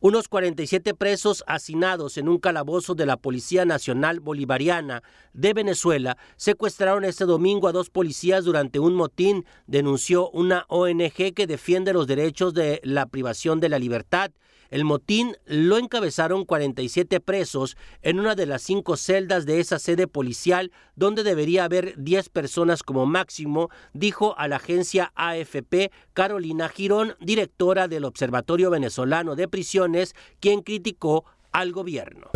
[0.00, 5.02] Unos 47 presos hacinados en un calabozo de la Policía Nacional Bolivariana
[5.34, 11.46] de Venezuela secuestraron este domingo a dos policías durante un motín, denunció una ONG que
[11.46, 14.30] defiende los derechos de la privación de la libertad.
[14.70, 20.06] El motín lo encabezaron 47 presos en una de las cinco celdas de esa sede
[20.06, 27.16] policial donde debería haber 10 personas como máximo, dijo a la agencia AFP Carolina Girón,
[27.20, 32.28] directora del Observatorio Venezolano de Prisiones, quien criticó al gobierno.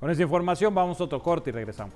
[0.00, 1.94] Con esa información vamos a otro corte y regresamos.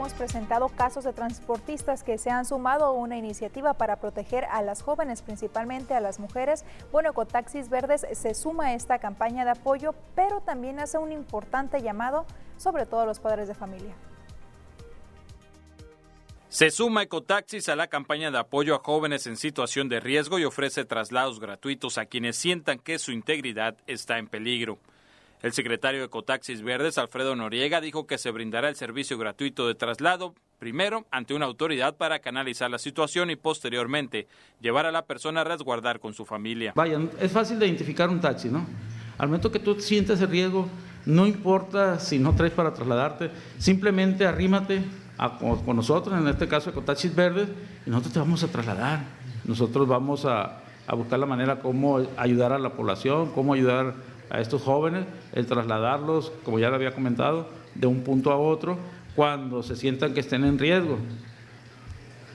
[0.00, 4.62] Hemos presentado casos de transportistas que se han sumado a una iniciativa para proteger a
[4.62, 6.64] las jóvenes, principalmente a las mujeres.
[6.90, 11.82] Bueno, Ecotaxis Verdes se suma a esta campaña de apoyo, pero también hace un importante
[11.82, 12.24] llamado,
[12.56, 13.94] sobre todo a los padres de familia.
[16.48, 20.46] Se suma Ecotaxis a la campaña de apoyo a jóvenes en situación de riesgo y
[20.46, 24.78] ofrece traslados gratuitos a quienes sientan que su integridad está en peligro.
[25.42, 29.74] El secretario de Ecotaxis Verdes, Alfredo Noriega, dijo que se brindará el servicio gratuito de
[29.74, 34.26] traslado, primero ante una autoridad para canalizar la situación y posteriormente
[34.60, 36.74] llevar a la persona a resguardar con su familia.
[36.76, 38.66] Vaya, es fácil de identificar un taxi, ¿no?
[39.16, 40.68] Al momento que tú sientes el riesgo,
[41.06, 44.82] no importa si no traes para trasladarte, simplemente arrímate
[45.64, 47.48] con nosotros, en este caso Ecotaxis Verdes,
[47.86, 49.04] y nosotros te vamos a trasladar.
[49.46, 53.94] Nosotros vamos a, a buscar la manera cómo ayudar a la población, cómo ayudar
[54.30, 58.78] a estos jóvenes, el trasladarlos, como ya lo había comentado, de un punto a otro
[59.14, 60.98] cuando se sientan que estén en riesgo.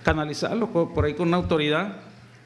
[0.03, 1.97] Canalizarlos por ahí con una autoridad,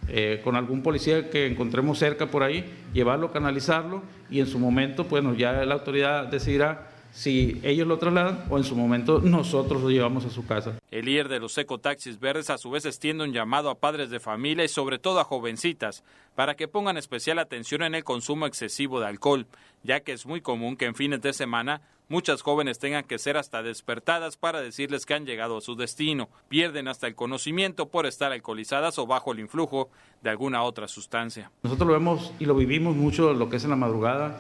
[0.08, 5.04] eh, con algún policía que encontremos cerca por ahí, llevarlo, canalizarlo y en su momento,
[5.04, 9.90] bueno, ya la autoridad decidirá si ellos lo trasladan o en su momento nosotros lo
[9.90, 10.80] llevamos a su casa.
[10.92, 14.20] El líder de los ecotaxis verdes a su vez extiende un llamado a padres de
[14.20, 16.04] familia y sobre todo a jovencitas
[16.36, 19.48] para que pongan especial atención en el consumo excesivo de alcohol,
[19.84, 23.38] ya que es muy común que en fines de semana muchas jóvenes tengan que ser
[23.38, 28.06] hasta despertadas para decirles que han llegado a su destino, pierden hasta el conocimiento por
[28.06, 29.90] estar alcoholizadas o bajo el influjo
[30.22, 31.52] de alguna otra sustancia.
[31.64, 34.40] Nosotros lo vemos y lo vivimos mucho lo que es en la madrugada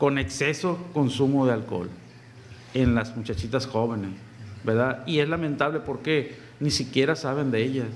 [0.00, 1.90] con exceso consumo de alcohol
[2.72, 4.10] en las muchachitas jóvenes,
[4.64, 5.04] ¿verdad?
[5.06, 7.86] Y es lamentable porque ni siquiera saben de ellas.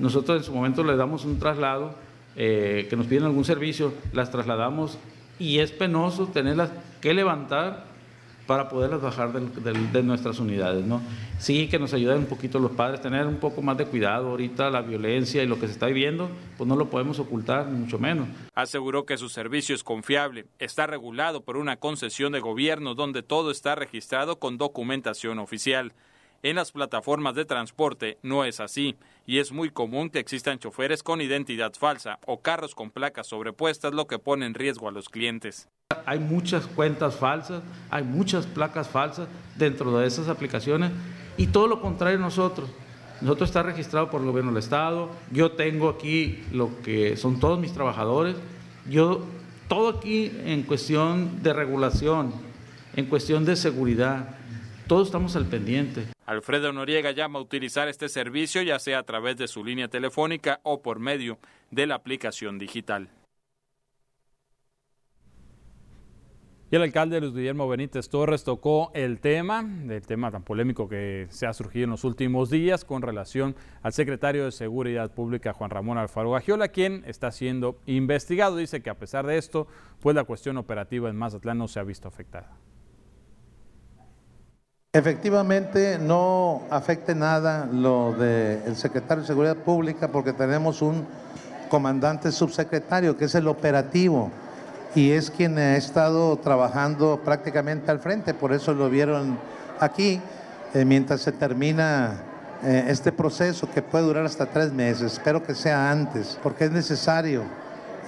[0.00, 1.94] nosotros en su momento le damos un traslado,
[2.34, 4.98] eh, que nos piden algún servicio, las trasladamos
[5.38, 7.84] y es penoso tenerlas que levantar
[8.46, 10.84] para poderlas bajar de, nuestras unidades.
[11.38, 14.70] Sí, que nos ayuden un poquito los padres, tener un poco más de cuidado ahorita,
[14.70, 17.98] la violencia y lo que se está viviendo, pues no lo podemos ocultar, ni mucho
[17.98, 18.28] menos.
[18.54, 23.50] Aseguró que su servicio es confiable, está regulado por una concesión de gobierno donde todo
[23.50, 25.92] está registrado con documentación oficial.
[26.44, 31.02] En las plataformas de transporte no es así y es muy común que existan choferes
[31.02, 35.08] con identidad falsa o carros con placas sobrepuestas, lo que pone en riesgo a los
[35.08, 35.70] clientes.
[36.04, 39.26] Hay muchas cuentas falsas, hay muchas placas falsas
[39.56, 40.92] dentro de esas aplicaciones
[41.38, 42.68] y todo lo contrario nosotros.
[43.22, 47.58] Nosotros está registrado por el gobierno del estado, yo tengo aquí lo que son todos
[47.58, 48.36] mis trabajadores,
[48.86, 49.24] yo
[49.66, 52.34] todo aquí en cuestión de regulación,
[52.96, 54.36] en cuestión de seguridad,
[54.86, 56.13] todos estamos al pendiente.
[56.26, 60.60] Alfredo Noriega llama a utilizar este servicio ya sea a través de su línea telefónica
[60.62, 61.38] o por medio
[61.70, 63.08] de la aplicación digital.
[66.70, 71.28] Y el alcalde Luis Guillermo Benítez Torres tocó el tema, el tema tan polémico que
[71.30, 75.70] se ha surgido en los últimos días con relación al secretario de Seguridad Pública Juan
[75.70, 78.56] Ramón Alfaro Gagiola, quien está siendo investigado.
[78.56, 79.68] Dice que a pesar de esto,
[80.00, 82.56] pues la cuestión operativa en Mazatlán no se ha visto afectada.
[84.94, 91.04] Efectivamente, no afecte nada lo del secretario de Seguridad Pública porque tenemos un
[91.68, 94.30] comandante subsecretario que es el operativo
[94.94, 99.36] y es quien ha estado trabajando prácticamente al frente, por eso lo vieron
[99.80, 100.20] aquí,
[100.74, 102.12] eh, mientras se termina
[102.62, 106.70] eh, este proceso que puede durar hasta tres meses, espero que sea antes, porque es
[106.70, 107.42] necesario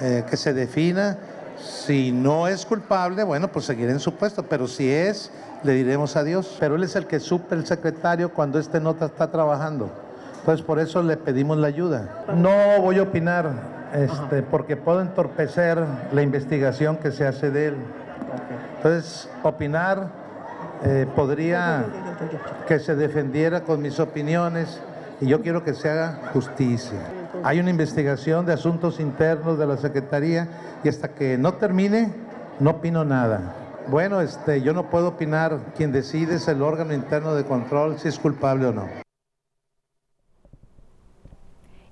[0.01, 1.19] eh, que se defina.
[1.59, 6.17] Si no es culpable, bueno, pues seguirá en su puesto, pero si es le diremos
[6.17, 6.57] adiós.
[6.61, 9.91] Pero él es el que suple el secretario cuando este nota está trabajando.
[10.41, 12.25] Entonces por eso le pedimos la ayuda.
[12.35, 13.51] No voy a opinar
[13.93, 17.77] este, porque puedo entorpecer la investigación que se hace de él.
[18.77, 20.09] Entonces, opinar
[20.85, 21.85] eh, podría
[22.69, 24.81] que se defendiera con mis opiniones
[25.21, 26.99] y yo quiero que se haga justicia.
[27.43, 30.49] Hay una investigación de asuntos internos de la Secretaría
[30.85, 32.13] y hasta que no termine,
[32.61, 33.41] no opino nada.
[33.89, 35.73] Bueno, este, yo no puedo opinar.
[35.77, 39.07] Quien decide es el órgano interno de control si es culpable o no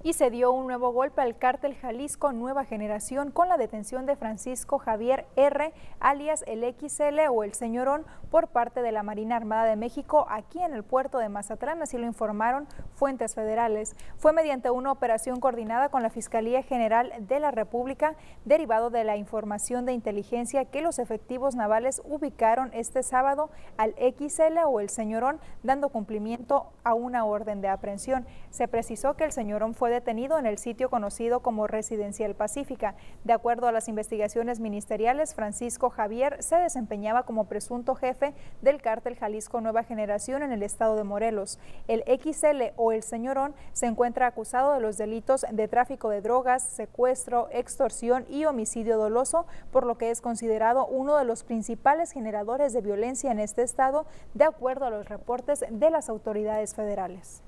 [0.04, 4.16] y se dio un nuevo golpe al cártel Jalisco Nueva Generación con la detención de
[4.16, 9.62] Francisco Javier R., alias el XL o el Señorón, por parte de la Marina Armada
[9.62, 12.66] de México aquí en el puerto de Mazatlán, así lo informaron
[12.96, 13.94] fuentes federales.
[14.16, 19.16] Fue mediante una operación coordinada con la Fiscalía General de la República, derivado de la
[19.16, 25.38] información de inteligencia que los efectivos navales ubicaron este sábado al XL o el Señorón,
[25.62, 28.26] dando cumplimiento a una orden de aprehensión.
[28.50, 32.96] Se precisó que el Señorón fue detenido en el sitio conocido como Residencial Pacífica.
[33.22, 38.23] De acuerdo a las investigaciones ministeriales, Francisco Javier se desempeñaba como presunto jefe
[38.62, 41.58] del cártel Jalisco Nueva Generación en el estado de Morelos.
[41.88, 46.62] El XL o el señorón se encuentra acusado de los delitos de tráfico de drogas,
[46.62, 52.72] secuestro, extorsión y homicidio doloso, por lo que es considerado uno de los principales generadores
[52.72, 57.42] de violencia en este estado, de acuerdo a los reportes de las autoridades federales.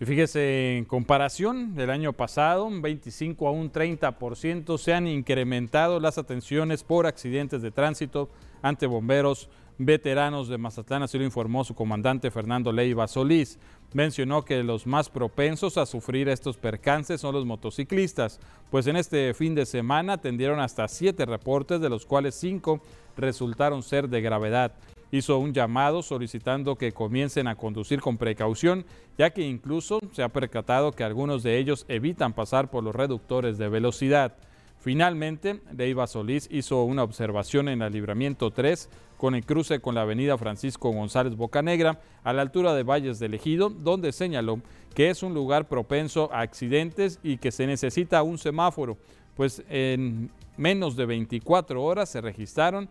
[0.00, 6.00] Y fíjese, en comparación del año pasado, un 25 a un 30% se han incrementado
[6.00, 8.30] las atenciones por accidentes de tránsito
[8.62, 13.58] ante bomberos veteranos de Mazatlán, así lo informó su comandante Fernando Leiva Solís.
[13.92, 19.34] Mencionó que los más propensos a sufrir estos percances son los motociclistas, pues en este
[19.34, 22.80] fin de semana atendieron hasta siete reportes, de los cuales cinco
[23.18, 24.72] resultaron ser de gravedad
[25.10, 28.84] hizo un llamado solicitando que comiencen a conducir con precaución,
[29.18, 33.58] ya que incluso se ha percatado que algunos de ellos evitan pasar por los reductores
[33.58, 34.36] de velocidad.
[34.80, 40.02] Finalmente, Leiva Solís hizo una observación en el libramiento 3 con el cruce con la
[40.02, 44.60] avenida Francisco González Bocanegra a la altura de Valles del Ejido, donde señaló
[44.94, 48.96] que es un lugar propenso a accidentes y que se necesita un semáforo,
[49.36, 52.88] pues en menos de 24 horas se registraron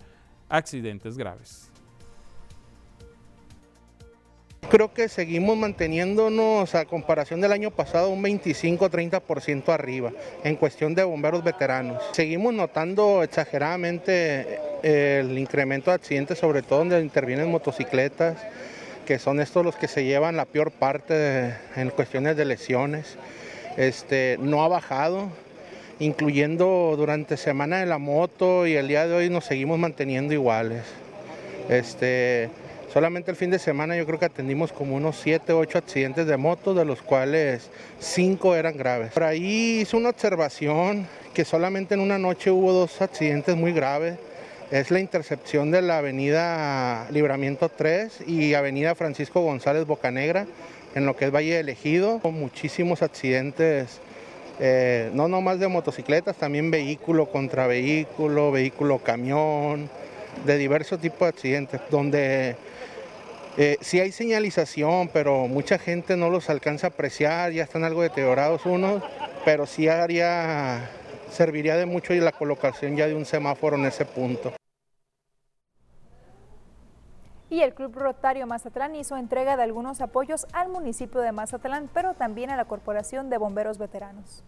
[0.47, 1.68] accidentes graves.
[4.67, 10.11] Creo que seguimos manteniéndonos a comparación del año pasado un 25-30% arriba
[10.43, 12.03] en cuestión de bomberos veteranos.
[12.11, 18.37] Seguimos notando exageradamente eh, el incremento de accidentes, sobre todo donde intervienen motocicletas,
[19.07, 23.17] que son estos los que se llevan la peor parte en cuestiones de lesiones.
[23.75, 25.29] Este, no ha bajado,
[25.99, 30.83] incluyendo durante semana de la moto y el día de hoy nos seguimos manteniendo iguales.
[31.69, 32.49] Este,
[32.91, 36.37] Solamente el fin de semana yo creo que atendimos como unos 7, 8 accidentes de
[36.37, 37.69] moto, de los cuales
[37.99, 39.11] 5 eran graves.
[39.11, 44.17] Por ahí hice una observación que solamente en una noche hubo dos accidentes muy graves.
[44.71, 50.47] Es la intercepción de la avenida Libramiento 3 y avenida Francisco González Bocanegra,
[50.95, 52.19] en lo que es Valle Elegido.
[52.23, 53.99] Muchísimos accidentes,
[54.59, 59.91] eh, no nomás de motocicletas, también vehículo contra vehículo, vehículo camión,
[60.45, 62.55] de diversos tipos de accidentes, donde
[63.57, 68.01] eh, sí hay señalización, pero mucha gente no los alcanza a apreciar, ya están algo
[68.01, 69.03] deteriorados unos,
[69.43, 70.89] pero sí haría,
[71.29, 74.53] serviría de mucho y la colocación ya de un semáforo en ese punto.
[77.49, 82.13] Y el Club Rotario Mazatlán hizo entrega de algunos apoyos al municipio de Mazatlán, pero
[82.13, 84.43] también a la Corporación de Bomberos Veteranos.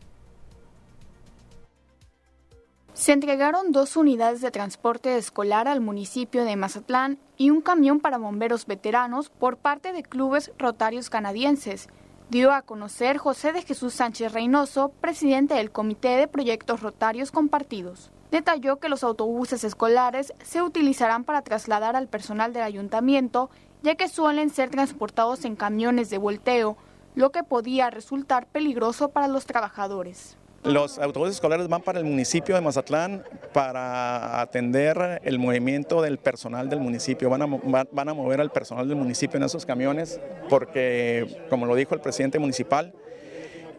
[3.01, 8.19] Se entregaron dos unidades de transporte escolar al municipio de Mazatlán y un camión para
[8.19, 11.89] bomberos veteranos por parte de clubes rotarios canadienses,
[12.29, 18.11] dio a conocer José de Jesús Sánchez Reynoso, presidente del Comité de Proyectos Rotarios Compartidos.
[18.29, 23.49] Detalló que los autobuses escolares se utilizarán para trasladar al personal del ayuntamiento,
[23.81, 26.77] ya que suelen ser transportados en camiones de volteo,
[27.15, 30.37] lo que podía resultar peligroso para los trabajadores.
[30.64, 36.70] Los autobuses escolares van para el municipio de Mazatlán para atender el movimiento del personal
[36.70, 37.32] del municipio.
[37.32, 41.74] Van a, van a mover al personal del municipio en esos camiones porque, como lo
[41.74, 42.93] dijo el presidente municipal,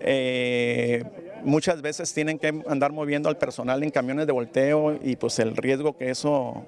[0.00, 1.04] eh,
[1.44, 5.56] muchas veces tienen que andar moviendo al personal en camiones de volteo y pues el
[5.56, 6.66] riesgo que eso,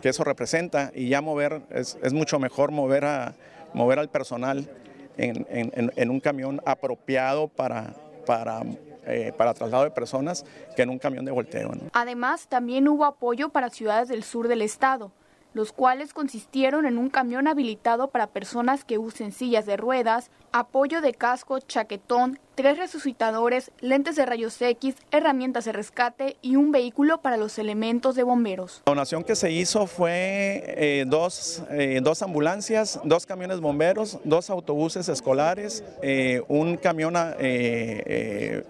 [0.00, 3.34] que eso representa y ya mover, es, mucho mejor mover, a,
[3.74, 4.68] mover al personal
[5.16, 7.92] en, en un camión apropiado para,
[8.24, 8.62] para
[9.06, 10.44] eh, para traslado de personas
[10.76, 11.70] que en un camión de volteo.
[11.92, 15.12] Además, también hubo apoyo para ciudades del sur del estado
[15.54, 21.00] los cuales consistieron en un camión habilitado para personas que usen sillas de ruedas, apoyo
[21.00, 27.22] de casco, chaquetón, tres resucitadores, lentes de rayos X, herramientas de rescate y un vehículo
[27.22, 28.82] para los elementos de bomberos.
[28.86, 34.50] La donación que se hizo fue eh, dos, eh, dos, ambulancias, dos camiones bomberos, dos
[34.50, 38.64] autobuses escolares, eh, un camión que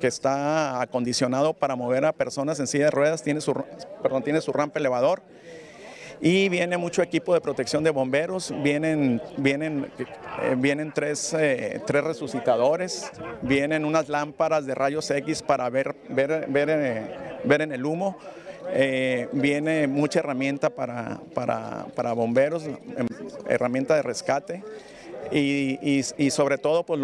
[0.00, 3.54] está acondicionado para mover a personas en silla de ruedas, tiene su,
[4.02, 5.22] perdón, tiene su rampa elevador
[6.20, 12.04] y viene mucho equipo de protección de bomberos, vienen, vienen, eh, vienen tres, eh, tres,
[12.04, 13.10] resucitadores,
[13.42, 17.02] vienen unas lámparas de rayos X para ver, ver, ver, eh,
[17.44, 18.16] ver en el humo.
[19.32, 23.06] viene mucha herramienta para, para, para bomberos, em,
[23.46, 24.62] herramienta de rescate
[25.32, 27.00] y, sobre todo pues,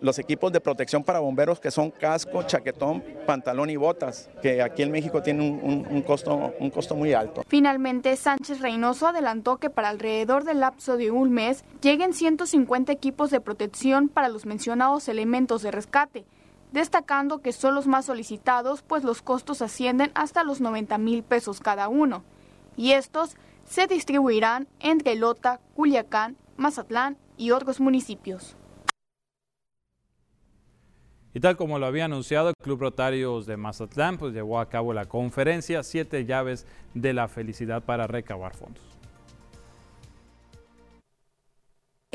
[0.00, 4.82] los equipos de protección para bomberos que son casco, chaquetón, pantalón y botas, que aquí
[4.82, 7.42] en México tienen un, costo, un costo muy alto.
[7.48, 13.30] Finalmente, Sánchez Reynoso adelantó que para alrededor del lapso de un mes lleguen 150 equipos
[13.30, 16.24] de protección para los mencionados elementos de rescate
[16.72, 21.60] destacando que son los más solicitados, pues los costos ascienden hasta los 90 mil pesos
[21.60, 22.24] cada uno,
[22.76, 28.56] y estos se distribuirán entre Lota, Culiacán, Mazatlán y otros municipios.
[31.32, 34.92] Y tal como lo había anunciado el Club Rotarios de Mazatlán, pues llevó a cabo
[34.92, 36.64] la conferencia Siete llaves
[36.94, 38.93] de la felicidad para recabar fondos.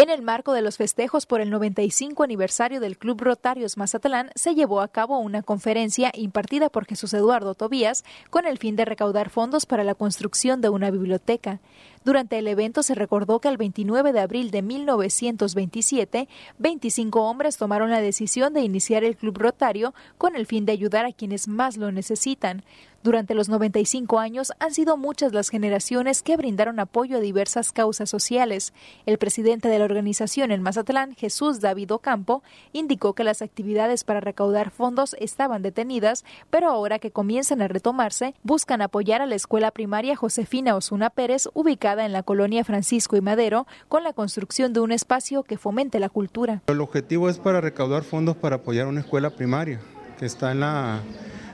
[0.01, 4.55] En el marco de los festejos por el 95 aniversario del Club Rotarios Mazatlán, se
[4.55, 9.29] llevó a cabo una conferencia impartida por Jesús Eduardo Tobías con el fin de recaudar
[9.29, 11.59] fondos para la construcción de una biblioteca.
[12.05, 16.29] Durante el evento se recordó que el 29 de abril de 1927,
[16.59, 21.05] 25 hombres tomaron la decisión de iniciar el Club Rotario con el fin de ayudar
[21.05, 22.63] a quienes más lo necesitan.
[23.01, 28.09] Durante los 95 años han sido muchas las generaciones que brindaron apoyo a diversas causas
[28.09, 28.73] sociales.
[29.05, 32.43] El presidente de la organización en Mazatlán, Jesús David Ocampo,
[32.73, 38.35] indicó que las actividades para recaudar fondos estaban detenidas, pero ahora que comienzan a retomarse,
[38.43, 43.21] buscan apoyar a la escuela primaria Josefina Osuna Pérez, ubicada en la colonia Francisco y
[43.21, 46.61] Madero, con la construcción de un espacio que fomente la cultura.
[46.67, 49.79] El objetivo es para recaudar fondos para apoyar una escuela primaria
[50.17, 51.01] que está en la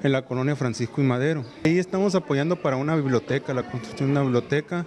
[0.04, 1.44] en la colonia Francisco y Madero.
[1.64, 4.86] Ahí estamos apoyando para una biblioteca, la construcción de una biblioteca.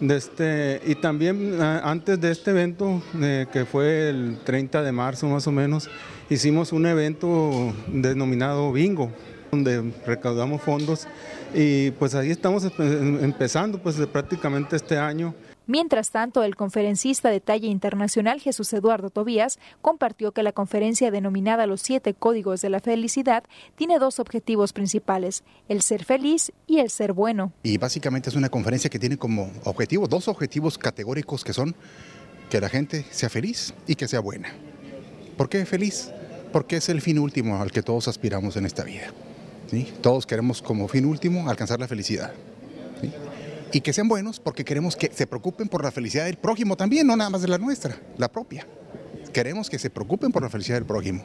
[0.00, 4.92] De este, y también ah, antes de este evento, eh, que fue el 30 de
[4.92, 5.90] marzo más o menos,
[6.30, 9.10] hicimos un evento denominado Bingo,
[9.50, 11.08] donde recaudamos fondos
[11.54, 15.34] y pues ahí estamos empezando pues prácticamente este año
[15.68, 21.66] Mientras tanto, el conferencista de talla internacional Jesús Eduardo Tobías compartió que la conferencia denominada
[21.66, 23.44] Los siete códigos de la felicidad
[23.76, 27.52] tiene dos objetivos principales, el ser feliz y el ser bueno.
[27.62, 31.76] Y básicamente es una conferencia que tiene como objetivo dos objetivos categóricos que son
[32.48, 34.48] que la gente sea feliz y que sea buena.
[35.36, 36.10] ¿Por qué feliz?
[36.50, 39.12] Porque es el fin último al que todos aspiramos en esta vida.
[40.00, 42.32] Todos queremos como fin último alcanzar la felicidad.
[43.72, 47.06] Y que sean buenos porque queremos que se preocupen por la felicidad del prójimo también,
[47.06, 48.66] no nada más de la nuestra, la propia.
[49.32, 51.22] Queremos que se preocupen por la felicidad del prójimo,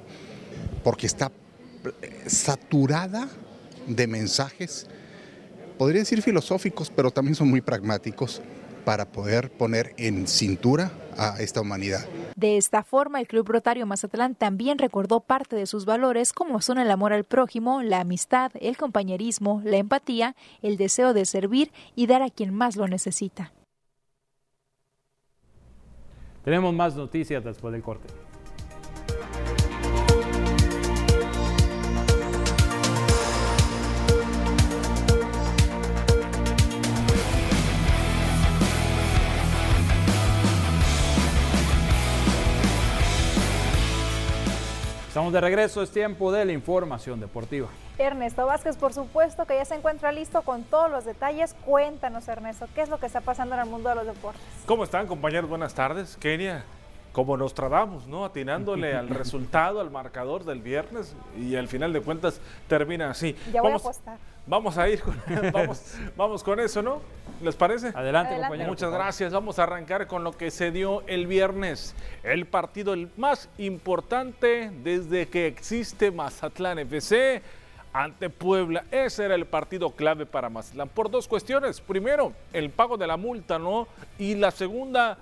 [0.83, 1.31] porque está
[2.01, 3.29] eh, saturada
[3.87, 4.87] de mensajes,
[5.77, 8.41] podría decir filosóficos, pero también son muy pragmáticos
[8.86, 12.05] para poder poner en cintura a esta humanidad.
[12.36, 16.79] De esta forma, el Club Rotario Mazatlán también recordó parte de sus valores como son
[16.79, 22.07] el amor al prójimo, la amistad, el compañerismo, la empatía, el deseo de servir y
[22.07, 23.53] dar a quien más lo necesita.
[26.43, 28.22] Tenemos más noticias después del corte.
[45.14, 47.68] Estamos de regreso, es tiempo de la información deportiva.
[47.99, 51.55] Ernesto Vázquez, por supuesto que ya se encuentra listo con todos los detalles.
[51.68, 54.41] Cuéntanos, Ernesto, ¿qué es lo que está pasando en el mundo de los deportes?
[54.66, 55.47] ¿Cómo están, compañeros?
[55.47, 56.18] Buenas tardes.
[56.18, 56.64] Kenia,
[57.11, 58.26] como nos tratamos, ¿no?
[58.26, 63.36] Atinándole al resultado, al marcador del viernes y al final de cuentas termina así.
[63.53, 64.18] Ya voy a apostar.
[64.45, 65.21] Vamos a ir con,
[65.53, 67.01] vamos, vamos con eso, ¿no?
[67.41, 67.91] ¿Les parece?
[67.95, 68.69] Adelante, compañero.
[68.69, 69.31] Muchas gracias.
[69.31, 71.95] Vamos a arrancar con lo que se dio el viernes.
[72.23, 77.41] El partido el más importante desde que existe Mazatlán FC
[77.93, 78.83] ante Puebla.
[78.91, 81.79] Ese era el partido clave para Mazatlán por dos cuestiones.
[81.79, 83.87] Primero, el pago de la multa, ¿no?
[84.19, 85.17] Y la segunda,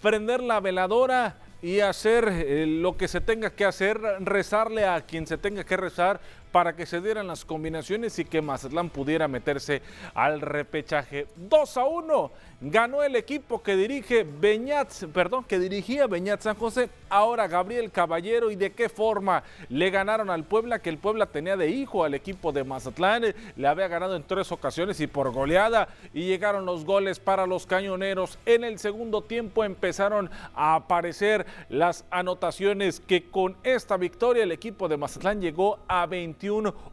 [0.00, 5.26] prender la veladora y hacer eh, lo que se tenga que hacer, rezarle a quien
[5.26, 6.20] se tenga que rezar
[6.54, 9.82] para que se dieran las combinaciones y que Mazatlán pudiera meterse
[10.14, 11.26] al repechaje.
[11.34, 12.30] 2 a 1
[12.60, 18.52] ganó el equipo que dirige Beñat, perdón, que dirigía Beñat San José, ahora Gabriel Caballero
[18.52, 22.14] y de qué forma le ganaron al Puebla, que el Puebla tenía de hijo al
[22.14, 26.84] equipo de Mazatlán, le había ganado en tres ocasiones y por goleada y llegaron los
[26.84, 28.38] goles para los cañoneros.
[28.46, 34.86] En el segundo tiempo empezaron a aparecer las anotaciones que con esta victoria el equipo
[34.86, 36.43] de Mazatlán llegó a 21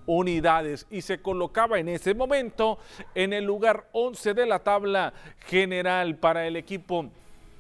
[0.06, 2.80] unidades y se colocaba en ese momento
[3.16, 5.14] en el lugar 11 de la tabla
[5.48, 7.10] general para el equipo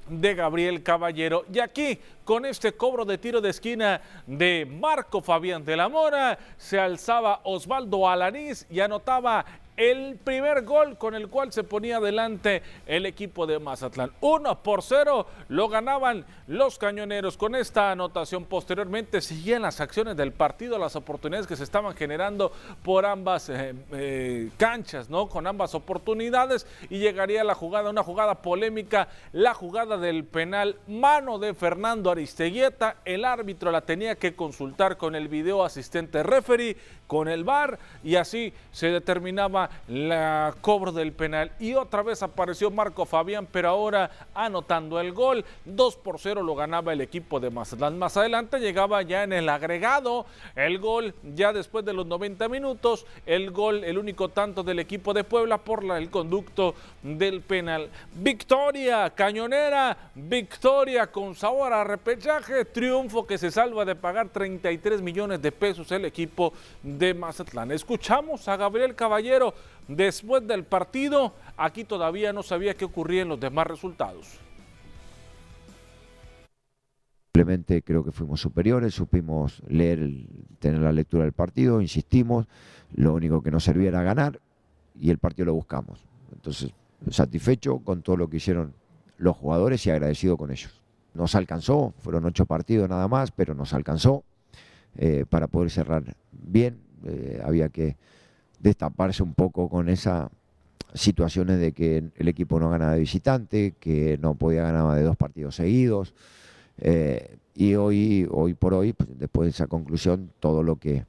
[0.09, 1.45] de Gabriel Caballero.
[1.53, 6.37] Y aquí, con este cobro de tiro de esquina de Marco Fabián de la Mora,
[6.57, 9.45] se alzaba Osvaldo Alanís y anotaba
[9.77, 14.11] el primer gol con el cual se ponía adelante el equipo de Mazatlán.
[14.21, 17.37] Uno por cero lo ganaban los cañoneros.
[17.37, 22.51] Con esta anotación posteriormente seguían las acciones del partido, las oportunidades que se estaban generando
[22.83, 25.29] por ambas eh, eh, canchas, ¿no?
[25.29, 31.39] Con ambas oportunidades y llegaría la jugada, una jugada polémica, la jugada del penal, mano
[31.39, 32.97] de Fernando Aristeguieta.
[33.05, 36.77] El árbitro la tenía que consultar con el video asistente referee,
[37.11, 41.51] con el VAR y así se determinaba la cobro del penal.
[41.59, 45.43] Y otra vez apareció Marco Fabián, pero ahora anotando el gol.
[45.65, 47.99] 2 por 0 lo ganaba el equipo de Mazatlán.
[47.99, 53.05] Más adelante llegaba ya en el agregado el gol ya después de los 90 minutos.
[53.25, 57.89] El gol, el único tanto del equipo de Puebla por la, el conducto del penal.
[58.13, 65.41] Victoria cañonera, victoria con sabor a repechaje, triunfo que se salva de pagar 33 millones
[65.41, 67.71] de pesos el equipo de Mazatlán.
[67.71, 69.53] Escuchamos a Gabriel Caballero
[69.87, 71.33] después del partido.
[71.57, 74.39] Aquí todavía no sabía qué ocurría en los demás resultados.
[77.33, 79.99] Simplemente creo que fuimos superiores, supimos leer,
[80.59, 82.45] tener la lectura del partido, insistimos,
[82.93, 84.39] lo único que nos servía era ganar
[84.99, 86.03] y el partido lo buscamos.
[86.33, 86.71] Entonces,
[87.09, 88.73] satisfecho con todo lo que hicieron
[89.17, 90.81] los jugadores y agradecido con ellos.
[91.13, 94.23] Nos alcanzó, fueron ocho partidos nada más, pero nos alcanzó
[94.97, 96.90] eh, para poder cerrar bien.
[97.05, 97.95] Eh, había que
[98.59, 100.29] destaparse un poco con esas
[100.93, 105.17] situaciones de que el equipo no ganaba de visitante, que no podía ganar de dos
[105.17, 106.13] partidos seguidos.
[106.77, 111.05] Eh, y hoy, hoy por hoy, pues, después de esa conclusión, todo lo que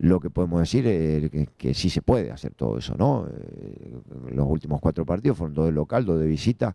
[0.00, 3.26] lo que podemos decir es que, sí se puede hacer todo eso, ¿no?
[3.28, 4.00] Eh,
[4.32, 6.74] los últimos cuatro partidos fueron dos de local, dos de visita.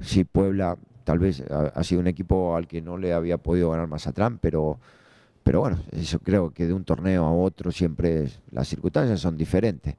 [0.00, 3.88] Sí, Puebla tal vez ha, sido un equipo al que no le había podido ganar
[3.88, 4.78] más atrás, pero
[5.42, 9.96] pero bueno, eso creo que de un torneo a otro siempre las circunstancias son diferentes.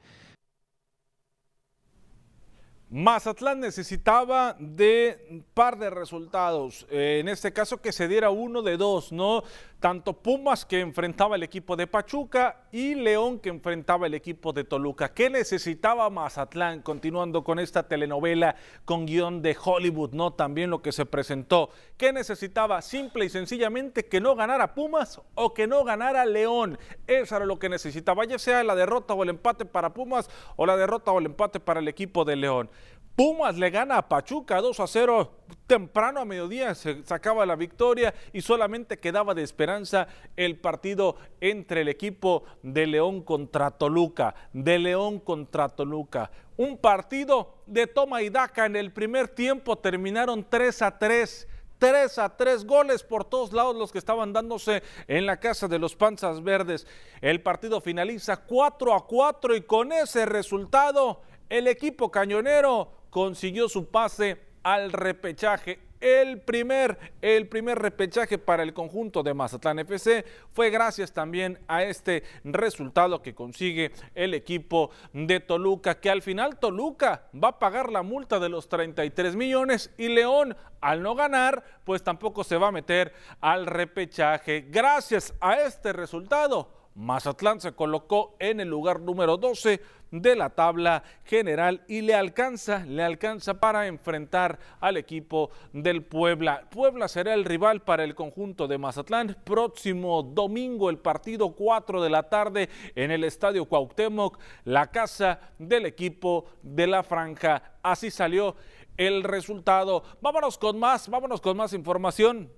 [2.93, 8.61] Mazatlán necesitaba de un par de resultados, eh, en este caso que se diera uno
[8.61, 9.43] de dos, ¿no?
[9.83, 14.63] Tanto Pumas que enfrentaba el equipo de Pachuca y León que enfrentaba el equipo de
[14.63, 15.13] Toluca.
[15.13, 16.81] ¿Qué necesitaba Mazatlán?
[16.81, 18.55] Continuando con esta telenovela
[18.85, 20.31] con guion de Hollywood, ¿no?
[20.31, 21.69] También lo que se presentó.
[21.97, 22.81] ¿Qué necesitaba?
[22.81, 26.79] Simple y sencillamente que no ganara Pumas o que no ganara León.
[27.05, 30.65] Eso era lo que necesitaba, ya sea la derrota o el empate para Pumas o
[30.65, 32.69] la derrota o el empate para el equipo de León.
[33.15, 35.31] Pumas le gana a Pachuca 2 a 0
[35.67, 41.81] temprano a mediodía se sacaba la victoria y solamente quedaba de esperanza el partido entre
[41.81, 46.31] el equipo de León contra Toluca, de León contra Toluca.
[46.57, 51.47] Un partido de toma y daca en el primer tiempo terminaron 3 a 3.
[51.77, 55.77] 3 a 3 goles por todos lados los que estaban dándose en la casa de
[55.77, 56.87] los Panzas Verdes.
[57.21, 63.85] El partido finaliza 4 a 4 y con ese resultado el equipo cañonero consiguió su
[63.85, 65.77] pase al repechaje.
[66.01, 71.83] El primer, el primer repechaje para el conjunto de Mazatlán FC fue gracias también a
[71.83, 77.91] este resultado que consigue el equipo de Toluca, que al final Toluca va a pagar
[77.91, 82.69] la multa de los 33 millones y León al no ganar, pues tampoco se va
[82.69, 84.65] a meter al repechaje.
[84.69, 89.81] Gracias a este resultado, Mazatlán se colocó en el lugar número 12
[90.11, 96.67] de la tabla general y le alcanza, le alcanza para enfrentar al equipo del Puebla.
[96.69, 99.35] Puebla será el rival para el conjunto de Mazatlán.
[99.43, 105.87] Próximo domingo el partido 4 de la tarde en el Estadio Cuauhtémoc, la casa del
[105.87, 107.77] equipo de la Franja.
[107.81, 108.55] Así salió
[108.97, 110.03] el resultado.
[110.21, 112.51] Vámonos con más, vámonos con más información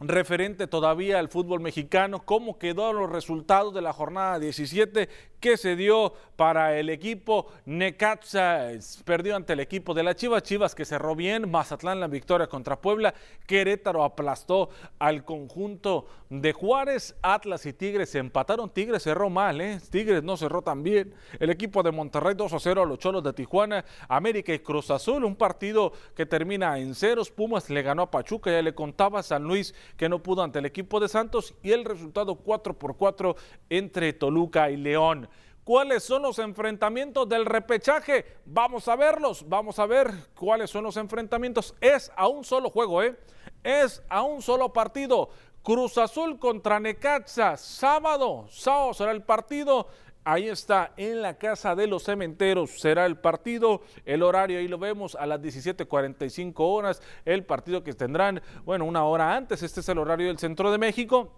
[0.00, 5.08] referente todavía al fútbol mexicano, cómo quedó los resultados de la jornada 17
[5.40, 8.70] que se dio para el equipo Necaxa,
[9.04, 12.80] perdió ante el equipo de la Chivas, Chivas que cerró bien, Mazatlán la victoria contra
[12.80, 13.14] Puebla,
[13.46, 19.80] Querétaro aplastó al conjunto de Juárez, Atlas y Tigres se empataron, Tigres cerró mal, ¿eh?
[19.90, 23.22] Tigres no cerró tan bien, el equipo de Monterrey 2 a 0 a los Cholos
[23.22, 28.02] de Tijuana, América y Cruz Azul, un partido que termina en ceros, Pumas le ganó
[28.02, 31.54] a Pachuca, ya le contaba San Luis que no pudo ante el equipo de Santos
[31.62, 33.36] y el resultado 4 por 4
[33.70, 35.28] entre Toluca y León.
[35.64, 38.24] ¿Cuáles son los enfrentamientos del repechaje?
[38.46, 41.74] Vamos a verlos, vamos a ver cuáles son los enfrentamientos.
[41.80, 43.18] Es a un solo juego, ¿eh?
[43.62, 45.28] Es a un solo partido.
[45.62, 49.88] Cruz Azul contra Necaxa, sábado, sábado será el partido.
[50.30, 53.80] Ahí está, en la Casa de los Cementeros será el partido.
[54.04, 57.00] El horario ahí lo vemos a las 17:45 horas.
[57.24, 59.62] El partido que tendrán, bueno, una hora antes.
[59.62, 61.32] Este es el horario del Centro de México.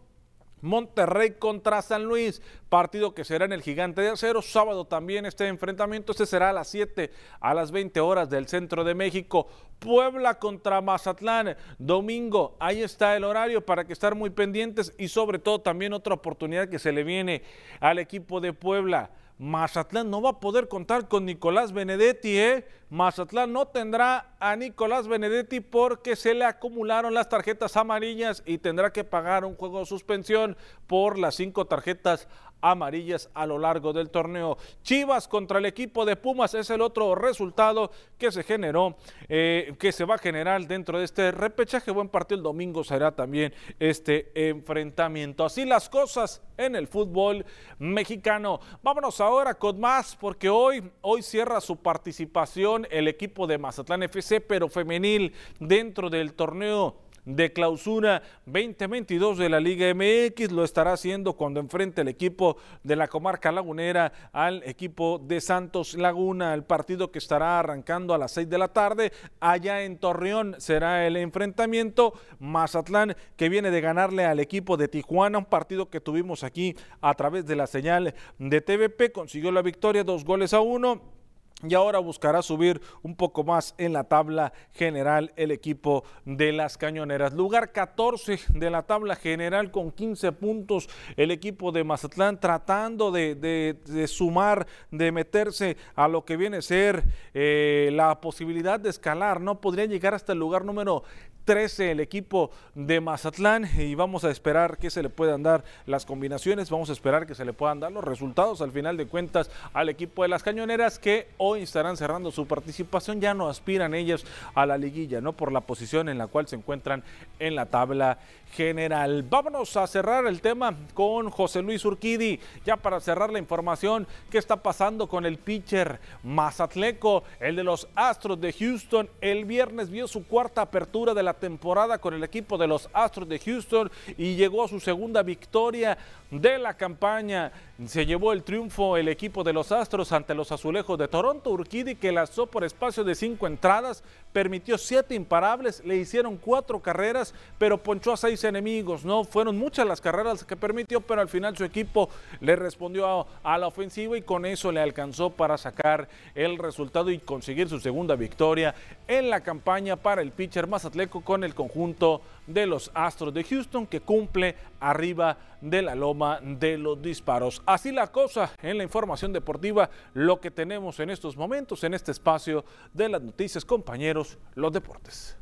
[0.62, 4.42] Monterrey contra San Luis, partido que será en el Gigante de Acero.
[4.42, 8.84] Sábado también este enfrentamiento, este será a las 7, a las 20 horas del centro
[8.84, 9.48] de México.
[9.78, 15.38] Puebla contra Mazatlán, domingo, ahí está el horario para que estar muy pendientes y sobre
[15.38, 17.42] todo también otra oportunidad que se le viene
[17.80, 19.11] al equipo de Puebla.
[19.41, 22.66] Mazatlán no va a poder contar con Nicolás Benedetti, ¿eh?
[22.91, 28.93] Mazatlán no tendrá a Nicolás Benedetti porque se le acumularon las tarjetas amarillas y tendrá
[28.93, 32.28] que pagar un juego de suspensión por las cinco tarjetas
[32.61, 34.56] amarillas a lo largo del torneo.
[34.82, 38.96] Chivas contra el equipo de Pumas es el otro resultado que se generó,
[39.28, 41.90] eh, que se va a generar dentro de este repechaje.
[41.90, 45.44] Buen partido el domingo será también este enfrentamiento.
[45.44, 47.44] Así las cosas en el fútbol
[47.78, 48.61] mexicano.
[48.82, 54.40] Vámonos ahora con más porque hoy, hoy cierra su participación el equipo de Mazatlán FC,
[54.40, 60.53] pero femenil dentro del torneo de clausura 2022 de la Liga MX.
[60.53, 65.95] Lo estará haciendo cuando enfrente el equipo de la comarca lagunera al equipo de Santos
[65.95, 66.55] Laguna.
[66.55, 69.12] El partido que estará arrancando a las 6 de la tarde.
[69.41, 72.14] Allá en Torreón será el enfrentamiento.
[72.39, 77.14] Mazatlán que viene de ganarle al equipo de Tijuana, un partido que tuvimos aquí a
[77.14, 79.12] través de la señal de TVP.
[79.12, 81.19] Consiguió la victoria, dos goles a uno
[81.62, 86.78] y ahora buscará subir un poco más en la tabla general el equipo de las
[86.78, 87.34] cañoneras.
[87.34, 94.06] Lugar 14 de la tabla general con 15 puntos el equipo de Mazatlán tratando de,
[94.06, 97.04] sumar, de meterse a lo que viene a ser
[97.34, 99.40] eh, la posibilidad de escalar.
[99.40, 101.04] No podría llegar hasta el lugar número
[101.44, 106.06] 13 el equipo de Mazatlán y vamos a esperar que se le puedan dar las
[106.06, 109.50] combinaciones, vamos a esperar que se le puedan dar los resultados al final de cuentas
[109.72, 114.24] al equipo de las cañoneras que hoy estarán cerrando su participación, ya no aspiran ellos
[114.55, 115.32] a la liguilla, ¿no?
[115.32, 117.03] Por la posición en la cual se encuentran
[117.38, 118.18] en la tabla
[118.53, 119.22] general.
[119.22, 124.38] Vámonos a cerrar el tema con José Luis Urquidi, ya para cerrar la información, ¿qué
[124.38, 129.09] está pasando con el pitcher Mazatleco, el de los Astros de Houston?
[129.20, 133.28] El viernes vio su cuarta apertura de la temporada con el equipo de los Astros
[133.28, 135.96] de Houston y llegó a su segunda victoria
[136.30, 137.53] de la campaña.
[137.86, 141.39] Se llevó el triunfo el equipo de los Astros ante los Azulejos de Toronto.
[141.49, 147.35] Urquidi que lanzó por espacio de cinco entradas, permitió siete imparables, le hicieron cuatro carreras,
[147.59, 149.05] pero ponchó a seis enemigos.
[149.05, 152.09] No fueron muchas las carreras que permitió, pero al final su equipo
[152.41, 157.18] le respondió a, la ofensiva y con eso le alcanzó para sacar el resultado y
[157.18, 158.74] conseguir su segunda victoria
[159.07, 163.87] en la campaña para el pitcher Mazatleco con el conjunto de los Astros de Houston
[163.87, 167.62] que cumple arriba de la loma de los disparos.
[167.66, 172.12] Así la cosa en la información deportiva, lo que tenemos en estos momentos, en este
[172.12, 174.19] espacio de las noticias, compañeros,
[174.54, 175.36] los deportes.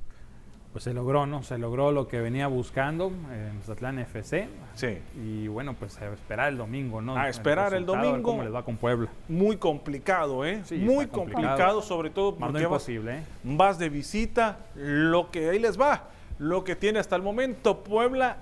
[0.73, 1.43] Pues se logró, ¿no?
[1.43, 4.49] Se logró lo que venía buscando en Mazatlán FC.
[4.75, 4.99] Sí.
[5.17, 7.17] Y bueno, pues a esperar el domingo, ¿no?
[7.17, 8.23] A esperar el, domingo.
[8.23, 9.09] ¿Cómo les va con Puebla?
[9.29, 10.61] Muy complicado, ¿eh?
[10.65, 11.83] Sí, Muy complicado, complicado.
[11.83, 13.23] sobre todo porque vas, imposible, ¿eh?
[13.45, 18.37] vas de visita, lo que ahí les va, lo que tiene hasta el momento Puebla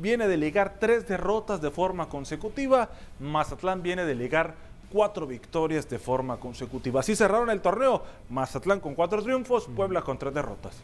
[0.00, 4.54] viene de ligar tres derrotas de forma consecutiva, Mazatlán viene de ligar
[4.92, 7.00] cuatro victorias de forma consecutiva.
[7.00, 10.76] Así cerraron el torneo, Mazatlán con cuatro triunfos, Puebla con tres derrotas.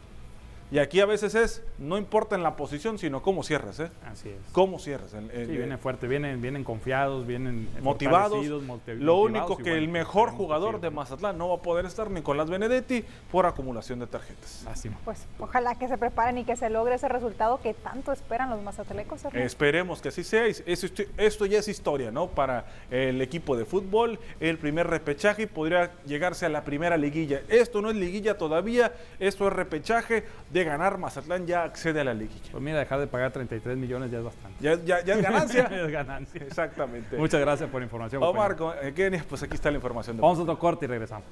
[0.72, 3.90] Y aquí a veces es, no importa en la posición, sino cómo cierras, ¿eh?
[4.10, 4.36] Así es.
[4.52, 5.14] Cómo cierras.
[5.14, 8.44] El- el- Sí, vienen fuerte, vienen, vienen confiados, vienen motivados.
[8.46, 11.84] Lo motivados único que el mejor esperemos que jugador de Mazatlán no va a poder
[11.86, 14.62] estar Nicolás Benedetti por acumulación de tarjetas.
[14.64, 14.96] Lástima.
[15.04, 18.60] Pues ojalá que se preparen y que se logre ese resultado que tanto esperan los
[18.62, 19.24] mazatelecos.
[19.24, 19.42] Hernán.
[19.42, 20.44] Esperemos que así sea.
[20.46, 22.28] esto ya es historia, ¿no?
[22.28, 27.42] Para el equipo de fútbol, el primer repechaje y podría llegarse a la primera liguilla.
[27.48, 30.24] Esto no es liguilla todavía, esto es repechaje.
[30.54, 32.48] De ganar, Mazatlán ya accede a la liguilla.
[32.52, 34.56] Pues mira, dejar de pagar 33 millones ya es bastante.
[34.62, 35.64] Ya, ya- ya es ganancia.
[35.84, 36.42] es ganancia.
[36.42, 37.16] Exactamente.
[37.16, 38.22] Muchas gracias por la información.
[38.22, 38.86] Omar, compañero.
[38.88, 40.16] eh, Kenia, pues aquí está la información.
[40.16, 41.26] De Vamos a otro corte y regresamos.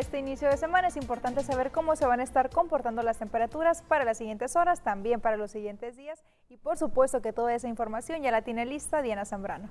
[0.00, 3.82] Este inicio de semana es importante saber cómo se van a estar comportando las temperaturas
[3.82, 6.24] para las siguientes horas, también para los siguientes días.
[6.48, 9.70] Y por supuesto que toda esa información ya la tiene lista Diana Zambrano.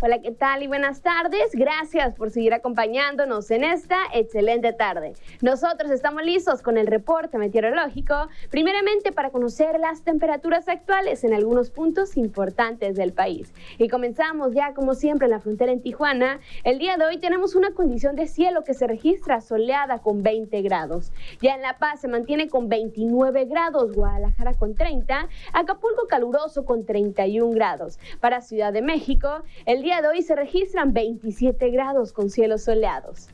[0.00, 1.50] Hola, ¿qué tal y buenas tardes?
[1.54, 5.14] Gracias por seguir acompañándonos en esta excelente tarde.
[5.40, 11.70] Nosotros estamos listos con el reporte meteorológico, primeramente para conocer las temperaturas actuales en algunos
[11.70, 13.52] puntos importantes del país.
[13.76, 16.38] Y comenzamos ya como siempre en la frontera en Tijuana.
[16.62, 20.62] El día de hoy tenemos una condición de cielo que se registra soleada con 20
[20.62, 21.10] grados.
[21.42, 26.86] Ya en La Paz se mantiene con 29 grados, Guadalajara con 30, Acapulco caluroso con
[26.86, 27.98] 31 grados.
[28.20, 33.28] Para Ciudad de México, el día de hoy se registran 27 grados con cielos soleados.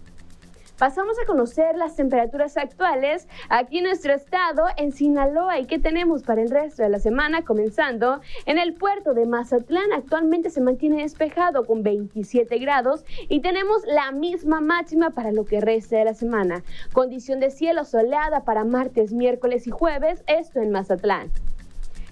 [0.79, 6.23] Pasamos a conocer las temperaturas actuales aquí en nuestro estado, en Sinaloa, y qué tenemos
[6.23, 9.93] para el resto de la semana, comenzando en el puerto de Mazatlán.
[9.93, 15.61] Actualmente se mantiene despejado con 27 grados y tenemos la misma máxima para lo que
[15.61, 16.63] resta de la semana.
[16.93, 21.31] Condición de cielo soleada para martes, miércoles y jueves, esto en Mazatlán.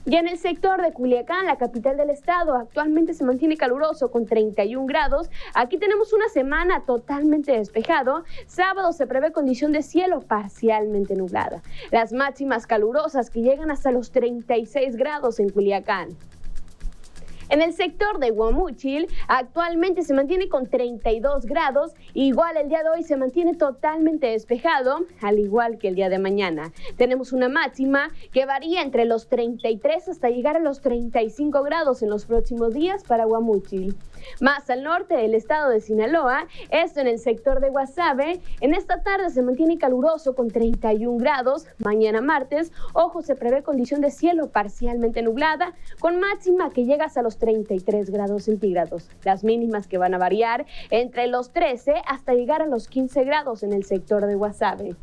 [0.04, 4.26] Ya en el sector de Culiacán, la capital del estado, actualmente se mantiene caluroso con
[4.26, 5.30] 31 grados.
[5.54, 8.24] Aquí tenemos una semana totalmente despejado.
[8.48, 11.62] Sábado se prevé condición de cielo parcialmente nublada.
[11.92, 16.16] Las máximas calurosas que llegan hasta los 36 grados en Culiacán.
[17.52, 21.92] En el sector de Guamúchil, actualmente se mantiene con 32 grados.
[22.14, 26.18] Igual el día de hoy se mantiene totalmente despejado, al igual que el día de
[26.18, 26.72] mañana.
[26.96, 32.08] Tenemos una máxima que varía entre los 33 hasta llegar a los 35 grados en
[32.08, 33.96] los próximos días para Guamúchil.
[34.40, 39.02] Más al norte del estado de Sinaloa, esto en el sector de Guasave, en esta
[39.02, 41.66] tarde se mantiene caluroso con 31 grados.
[41.78, 47.20] Mañana martes, ojo, se prevé condición de cielo parcialmente nublada, con máxima que llega hasta
[47.20, 49.10] los 33 grados centígrados.
[49.24, 53.64] Las mínimas que van a variar entre los 13 hasta llegar a los 15 grados
[53.64, 54.94] en el sector de Guasave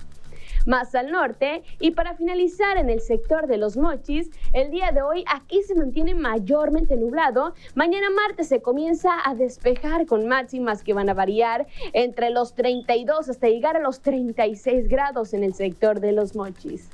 [0.66, 1.64] más al norte.
[1.80, 5.76] Y para finalizar en el sector de los mochis, el día de hoy aquí se
[5.76, 7.54] mantiene mayormente nublado.
[7.76, 13.30] Mañana martes se comienza a despejar con máximas que van a variar entre los 32
[13.30, 16.90] hasta llegar a los 36 grados en el sector de los mochis.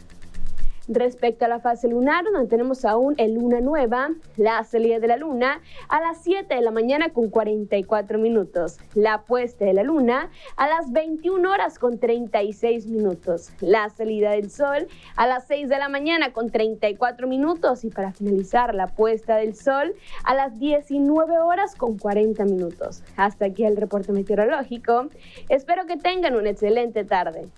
[0.87, 5.17] Respecto a la fase lunar, donde tenemos aún el luna nueva, la salida de la
[5.17, 10.29] luna a las 7 de la mañana con 44 minutos, la puesta de la luna
[10.57, 15.77] a las 21 horas con 36 minutos, la salida del sol a las 6 de
[15.79, 21.39] la mañana con 34 minutos y para finalizar la puesta del sol a las 19
[21.39, 23.01] horas con 40 minutos.
[23.17, 25.07] Hasta aquí el reporte meteorológico.
[25.49, 27.49] Espero que tengan una excelente tarde.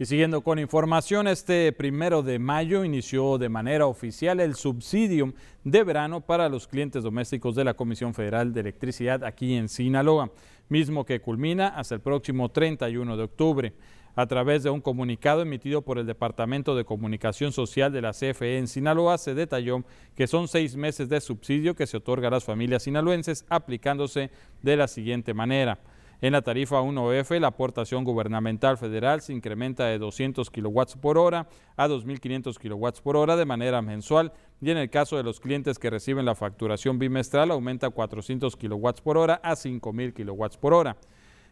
[0.00, 5.34] Y siguiendo con información, este primero de mayo inició de manera oficial el subsidio
[5.64, 10.30] de verano para los clientes domésticos de la Comisión Federal de Electricidad aquí en Sinaloa,
[10.68, 13.72] mismo que culmina hasta el próximo 31 de octubre.
[14.14, 18.58] A través de un comunicado emitido por el Departamento de Comunicación Social de la CFE
[18.58, 19.82] en Sinaloa, se detalló
[20.14, 24.30] que son seis meses de subsidio que se otorga a las familias sinaloenses aplicándose
[24.62, 25.80] de la siguiente manera.
[26.20, 31.48] En la tarifa 1F, la aportación gubernamental federal se incrementa de 200 kilowatts por hora
[31.76, 35.78] a 2.500 kilowatts por hora de manera mensual y en el caso de los clientes
[35.78, 40.96] que reciben la facturación bimestral aumenta 400 kilowatts por hora a 5.000 kilowatts por hora.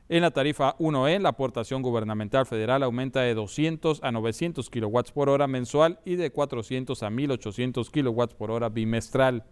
[0.09, 5.29] En la tarifa 1E, la aportación gubernamental federal aumenta de 200 a 900 kilowatts por
[5.29, 9.45] hora mensual y de 400 a 1.800 kilowatts por hora bimestral.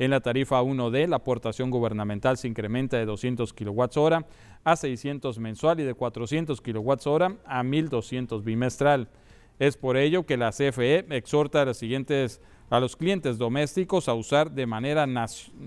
[0.00, 4.24] En la tarifa 1D, la aportación gubernamental se incrementa de 200 kilowatts hora
[4.64, 9.10] a 600 mensual y de 400 kilowatts hora a 1200 bimestral.
[9.58, 12.40] Es por ello que la CFE exhorta a los siguientes
[12.70, 15.06] a los clientes domésticos a usar de manera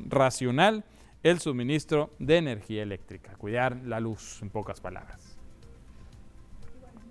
[0.08, 0.84] racional
[1.22, 5.38] el suministro de energía eléctrica, cuidar la luz, en pocas palabras.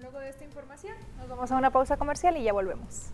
[0.01, 3.13] luego de esta información, nos vamos a una pausa comercial y ya volvemos.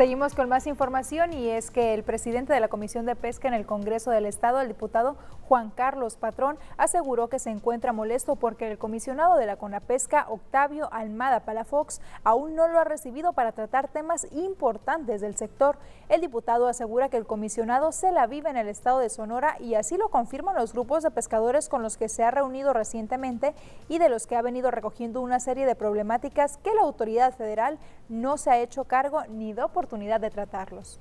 [0.00, 3.52] Seguimos con más información y es que el presidente de la Comisión de Pesca en
[3.52, 8.70] el Congreso del Estado, el diputado Juan Carlos Patrón, aseguró que se encuentra molesto porque
[8.70, 13.88] el comisionado de la CONAPESCA, Octavio Almada Palafox, aún no lo ha recibido para tratar
[13.88, 15.76] temas importantes del sector.
[16.08, 19.74] El diputado asegura que el comisionado se la vive en el estado de Sonora y
[19.74, 23.54] así lo confirman los grupos de pescadores con los que se ha reunido recientemente
[23.90, 27.78] y de los que ha venido recogiendo una serie de problemáticas que la autoridad federal
[28.08, 30.98] no se ha hecho cargo ni de oportunidad de tratarlos.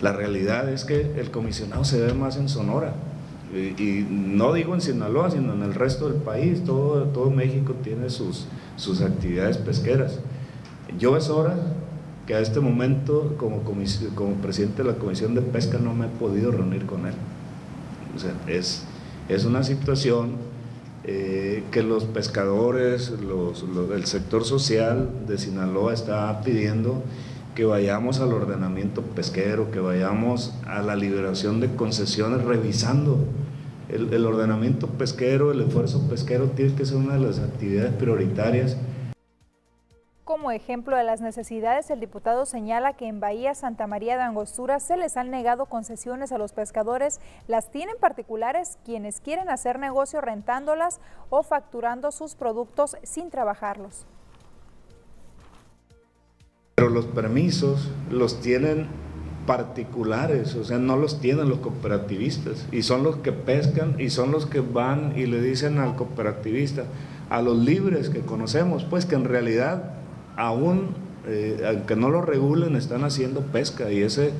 [0.00, 2.94] La realidad es que el comisionado se ve más en Sonora.
[3.52, 6.64] Y, no digo en Sinaloa, sino en el resto del país.
[6.64, 8.46] Todo, todo México tiene sus,
[8.76, 10.20] sus actividades pesqueras.
[10.98, 11.54] Yo es hora
[12.26, 13.62] que a este momento, como,
[14.14, 17.14] como presidente de la Comisión de Pesca, no me he podido reunir con él.
[18.16, 18.84] O sea, es,
[19.28, 20.36] es una situación
[21.04, 23.12] eh, que los pescadores,
[23.94, 27.02] el sector social de Sinaloa está pidiendo
[27.54, 33.18] que vayamos al ordenamiento pesquero, que vayamos a la liberación de concesiones revisando.
[33.88, 38.76] El, el ordenamiento pesquero, el esfuerzo pesquero tiene que ser una de las actividades prioritarias
[40.30, 44.78] como ejemplo de las necesidades, el diputado señala que en Bahía Santa María de Angostura
[44.78, 47.18] se les han negado concesiones a los pescadores,
[47.48, 51.00] las tienen particulares quienes quieren hacer negocio rentándolas
[51.30, 54.06] o facturando sus productos sin trabajarlos.
[56.76, 58.86] Pero los permisos los tienen
[59.48, 64.30] particulares, o sea, no los tienen los cooperativistas y son los que pescan y son
[64.30, 66.84] los que van y le dicen al cooperativista,
[67.30, 69.96] a los libres que conocemos, pues que en realidad
[70.40, 70.88] aún,
[71.26, 74.32] eh, aunque no lo regulen, están haciendo pesca y ese,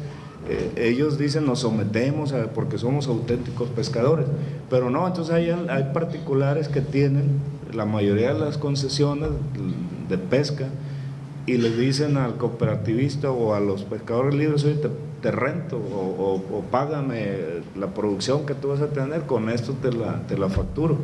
[0.48, 4.26] eh, ellos dicen nos sometemos porque somos auténticos pescadores,
[4.70, 7.24] pero no, entonces hay, particulares que tienen
[7.74, 9.28] la mayoría de las concesiones
[10.08, 10.68] de pesca
[11.46, 14.80] y le dicen al cooperativista o a los pescadores libres, oye,
[15.20, 19.92] te, rento o, o, págame la producción que tú vas a tener, con esto te
[19.92, 20.96] la, te la facturo.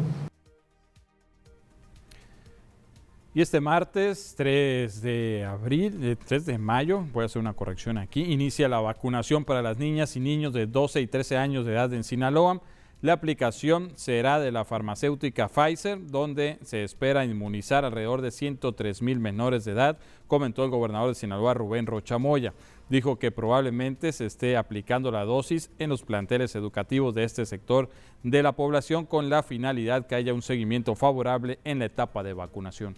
[3.37, 7.99] Y este martes 3 de abril, 3 eh, de mayo, voy a hacer una corrección
[7.99, 11.75] aquí, inicia la vacunación para las niñas y niños de 12 y 13 años de
[11.75, 12.63] edad en Sinaloa.
[13.03, 19.21] La aplicación será de la farmacéutica Pfizer, donde se espera inmunizar alrededor de 103 mil
[19.21, 22.55] menores de edad, comentó el gobernador de Sinaloa, Rubén Rochamoya.
[22.89, 27.91] Dijo que probablemente se esté aplicando la dosis en los planteles educativos de este sector
[28.23, 32.33] de la población con la finalidad que haya un seguimiento favorable en la etapa de
[32.33, 32.97] vacunación.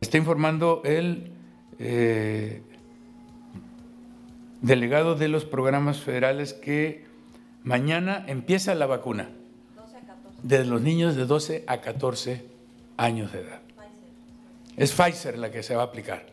[0.00, 1.32] Está informando el
[1.78, 2.62] eh,
[4.62, 7.08] delegado de los programas federales que
[7.68, 9.28] Mañana empieza la vacuna
[10.42, 12.46] de los niños de 12 a 14
[12.96, 13.60] años de edad.
[14.76, 16.24] Es Pfizer la que se va a aplicar.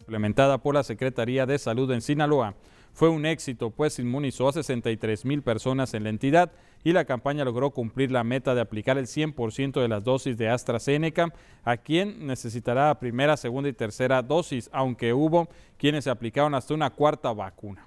[0.00, 2.54] implementada por la Secretaría de Salud en Sinaloa
[2.92, 7.44] fue un éxito, pues inmunizó a 63 mil personas en la entidad y la campaña
[7.44, 11.32] logró cumplir la meta de aplicar el 100% de las dosis de AstraZeneca
[11.64, 16.90] a quien necesitará primera, segunda y tercera dosis, aunque hubo quienes se aplicaron hasta una
[16.90, 17.86] cuarta vacuna.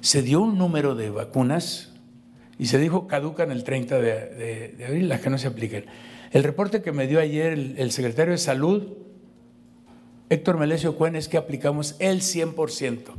[0.00, 1.92] Se dio un número de vacunas
[2.58, 5.86] y se dijo caducan el 30 de, abril, las que no se apliquen.
[6.32, 9.06] El reporte que me dio ayer el, el secretario de Salud
[10.28, 13.12] Héctor Melesio Cuen es que aplicamos el 100%.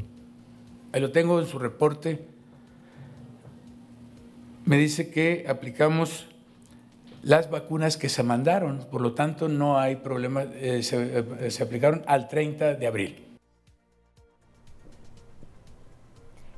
[0.91, 2.19] Ahí lo tengo en su reporte.
[4.65, 6.27] Me dice que aplicamos
[7.23, 11.63] las vacunas que se mandaron, por lo tanto no hay problema, eh, se, eh, se
[11.63, 13.26] aplicaron al 30 de abril.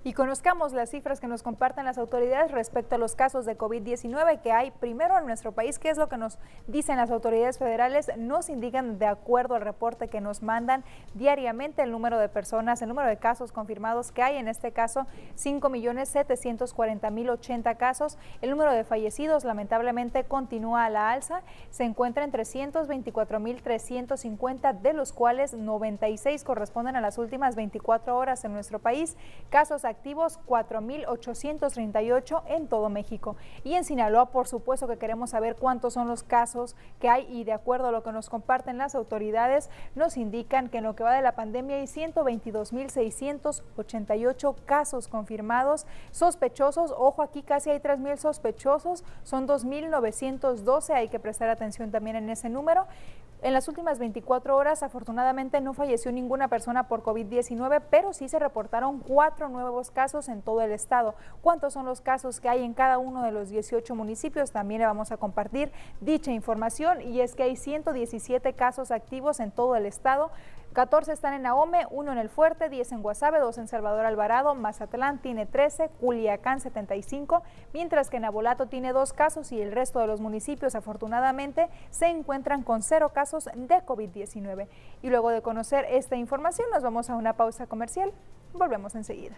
[0.04, 4.40] Y conozcamos las cifras que nos comparten las autoridades respecto a los casos de COVID-19
[4.42, 5.78] que hay primero en nuestro país.
[5.78, 8.10] ¿Qué es lo que nos dicen las autoridades federales?
[8.18, 10.86] Nos indican de acuerdo al reporte que nos mandan
[11.16, 14.38] diariamente el número de personas, el número de casos confirmados que hay.
[14.38, 15.06] En este caso,
[15.38, 18.18] 5.740.080 casos.
[18.42, 21.42] El número de fallecidos lamentablemente continúa a la alza.
[21.72, 28.54] Se encuentra en 324.350, de los cuales 96 corresponden a las últimas 24 horas en
[28.54, 29.18] nuestro país.
[29.50, 33.36] Casos activos 4.838 en todo México.
[33.64, 37.44] Y en Sinaloa, por supuesto que queremos saber cuántos son los casos que hay y
[37.44, 41.04] de acuerdo a lo que nos comparten las autoridades, nos indican que en lo que
[41.04, 46.94] va de la pandemia hay 122.688 casos confirmados sospechosos.
[46.98, 52.48] Ojo, aquí casi hay 3.000 sospechosos, son 2.912, hay que prestar atención también en ese
[52.50, 52.88] número.
[53.42, 58.38] En las últimas 24 horas, afortunadamente, no falleció ninguna persona por COVID-19, pero sí se
[58.38, 61.16] reportaron cuatro nuevos casos en todo el estado.
[61.42, 64.52] ¿Cuántos son los casos que hay en cada uno de los 18 municipios?
[64.52, 65.72] También le vamos a compartir
[66.02, 70.32] dicha información y es que hay 117 casos activos en todo el estado.
[70.74, 74.54] 14 están en Ahome, 1 en El Fuerte, 10 en Guasave, 2 en Salvador Alvarado,
[74.54, 77.42] Mazatlán tiene 13, Culiacán 75,
[77.74, 82.08] mientras que en Abolato tiene 2 casos y el resto de los municipios afortunadamente se
[82.08, 84.68] encuentran con 0 casos de COVID-19.
[85.02, 88.14] Y luego de conocer esta información nos vamos a una pausa comercial.
[88.54, 89.38] Volvemos enseguida.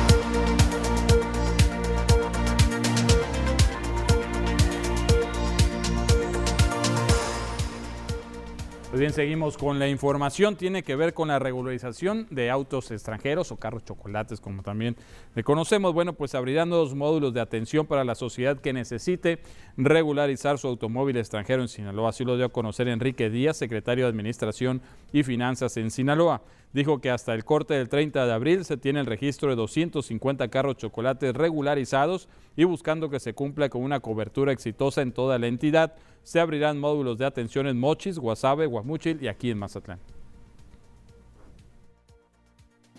[8.91, 10.57] Pues bien, seguimos con la información.
[10.57, 14.97] Tiene que ver con la regularización de autos extranjeros o carros chocolates, como también
[15.33, 15.93] le conocemos.
[15.93, 19.39] Bueno, pues abrirán dos módulos de atención para la sociedad que necesite
[19.77, 22.09] regularizar su automóvil extranjero en Sinaloa.
[22.09, 24.81] Así lo dio a conocer Enrique Díaz, secretario de Administración
[25.13, 26.41] y Finanzas en Sinaloa
[26.73, 30.47] dijo que hasta el corte del 30 de abril se tiene el registro de 250
[30.47, 35.47] carros chocolates regularizados y buscando que se cumpla con una cobertura exitosa en toda la
[35.47, 35.93] entidad,
[36.23, 39.99] se abrirán módulos de atención en Mochis, Guasave, Guamuchil y aquí en Mazatlán.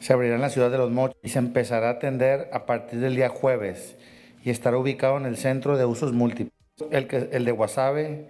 [0.00, 2.98] Se abrirá en la ciudad de Los Mochis y se empezará a atender a partir
[2.98, 3.96] del día jueves
[4.44, 6.52] y estará ubicado en el centro de usos múltiples.
[6.90, 8.28] El, que, de Guasave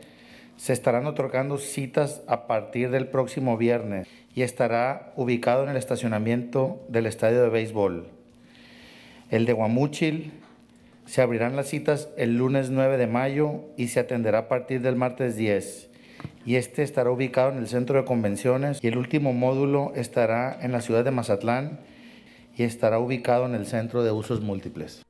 [0.57, 6.85] se estarán otorgando citas a partir del próximo viernes y estará ubicado en el estacionamiento
[6.89, 8.09] del estadio de béisbol.
[9.31, 10.33] El de Guamúchil
[11.07, 14.97] se abrirán las citas el lunes 9 de mayo y se atenderá a partir del
[14.97, 15.91] martes 10.
[16.45, 20.73] Y este estará ubicado en el centro de convenciones y el último módulo estará en
[20.73, 21.81] la ciudad de Mazatlán
[22.57, 25.03] y estará ubicado en el centro de usos múltiples.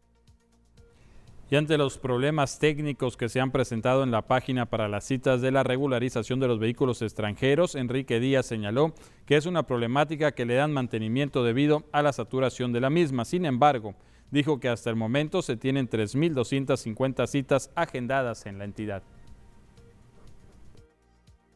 [1.50, 5.42] Y ante los problemas técnicos que se han presentado en la página para las citas
[5.42, 8.94] de la regularización de los vehículos extranjeros, Enrique Díaz señaló
[9.26, 13.26] que es una problemática que le dan mantenimiento debido a la saturación de la misma.
[13.26, 13.94] Sin embargo,
[14.32, 19.02] dijo que hasta el momento se tienen 3.250 citas agendadas en la entidad.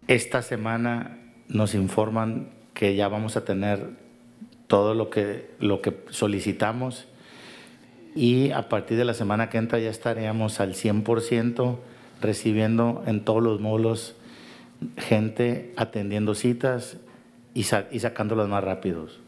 [0.07, 1.18] Esta semana
[1.49, 3.97] nos informan que ya vamos a tener
[4.68, 7.09] todo lo que, lo que solicitamos
[8.14, 11.79] y a partir de la semana que entra ya estaríamos al 100%
[12.20, 14.16] recibiendo en todos los módulos
[14.97, 16.99] gente atendiendo citas
[17.55, 17.61] y,
[17.91, 19.26] y sacándolas más rápidos.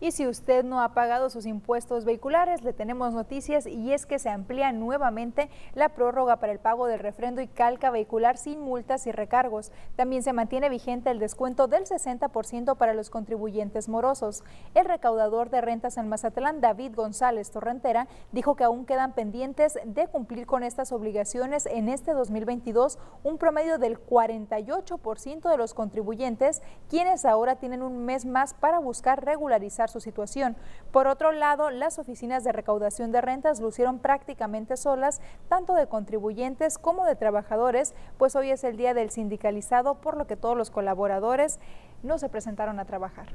[0.00, 4.20] Y si usted no ha pagado sus impuestos vehiculares, le tenemos noticias y es que
[4.20, 9.08] se amplía nuevamente la prórroga para el pago del refrendo y calca vehicular sin multas
[9.08, 9.72] y recargos.
[9.96, 14.44] También se mantiene vigente el descuento del 60% para los contribuyentes morosos.
[14.74, 20.06] El recaudador de rentas en Mazatlán, David González Torrentera, dijo que aún quedan pendientes de
[20.06, 27.24] cumplir con estas obligaciones en este 2022, un promedio del 48% de los contribuyentes, quienes
[27.24, 30.56] ahora tienen un mes más para buscar regularizar su situación.
[30.92, 36.78] Por otro lado, las oficinas de recaudación de rentas lucieron prácticamente solas, tanto de contribuyentes
[36.78, 40.70] como de trabajadores, pues hoy es el día del sindicalizado, por lo que todos los
[40.70, 41.58] colaboradores
[42.02, 43.28] no se presentaron a trabajar.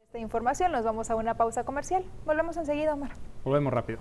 [0.00, 2.04] Esta información nos vamos a una pausa comercial.
[2.26, 3.12] Volvemos enseguida, Omar.
[3.44, 3.98] Volvemos rápido.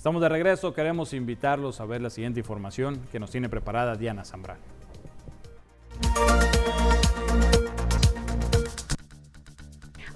[0.00, 4.24] Estamos de regreso, queremos invitarlos a ver la siguiente información que nos tiene preparada Diana
[4.24, 4.79] Zambrano.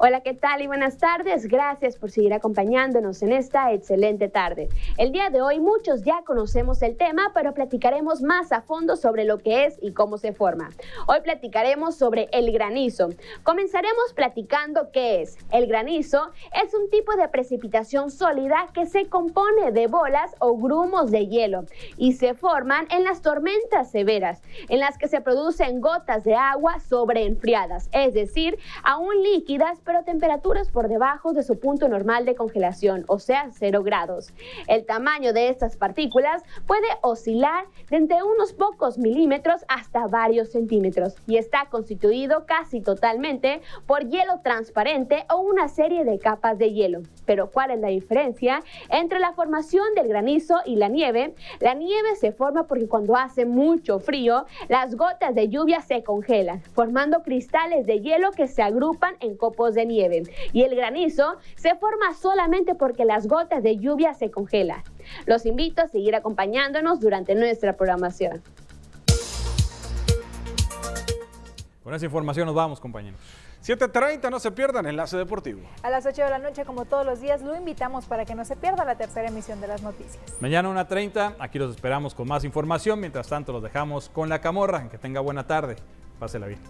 [0.07, 1.47] Hola, ¿qué tal y buenas tardes?
[1.47, 4.69] Gracias por seguir acompañándonos en esta excelente tarde.
[4.99, 9.25] El día de hoy muchos ya conocemos el tema, pero platicaremos más a fondo sobre
[9.25, 10.69] lo que es y cómo se forma.
[11.07, 13.09] Hoy platicaremos sobre el granizo.
[13.45, 15.39] Comenzaremos platicando qué es.
[15.51, 16.33] El granizo
[16.63, 21.65] es un tipo de precipitación sólida que se compone de bolas o grumos de hielo
[21.97, 26.79] y se forman en las tormentas severas, en las que se producen gotas de agua
[26.81, 33.05] sobreenfriadas, es decir, aún líquidas, pero temperaturas por debajo de su punto normal de congelación,
[33.07, 34.33] o sea, 0 grados.
[34.67, 41.15] El tamaño de estas partículas puede oscilar de entre unos pocos milímetros hasta varios centímetros
[41.27, 47.03] y está constituido casi totalmente por hielo transparente o una serie de capas de hielo.
[47.27, 51.35] Pero ¿cuál es la diferencia entre la formación del granizo y la nieve?
[51.61, 56.61] La nieve se forma porque cuando hace mucho frío, las gotas de lluvia se congelan,
[56.61, 60.23] formando cristales de hielo que se agrupan en copos de nieve.
[60.53, 64.83] Y el granizo se forma solamente porque las gotas de lluvia se congelan.
[65.27, 68.43] Los invito a seguir acompañándonos durante nuestra programación.
[71.83, 73.21] Con esa información nos vamos, compañeros.
[73.63, 75.61] 7.30, no se pierdan Enlace Deportivo.
[75.83, 78.45] A las 8 de la noche, como todos los días, lo invitamos para que no
[78.45, 80.23] se pierda la tercera emisión de las noticias.
[80.41, 83.01] Mañana 1.30, aquí los esperamos con más información.
[83.01, 84.89] Mientras tanto, los dejamos con la camorra.
[84.91, 85.77] Que tenga buena tarde.
[86.19, 86.61] Pásela bien.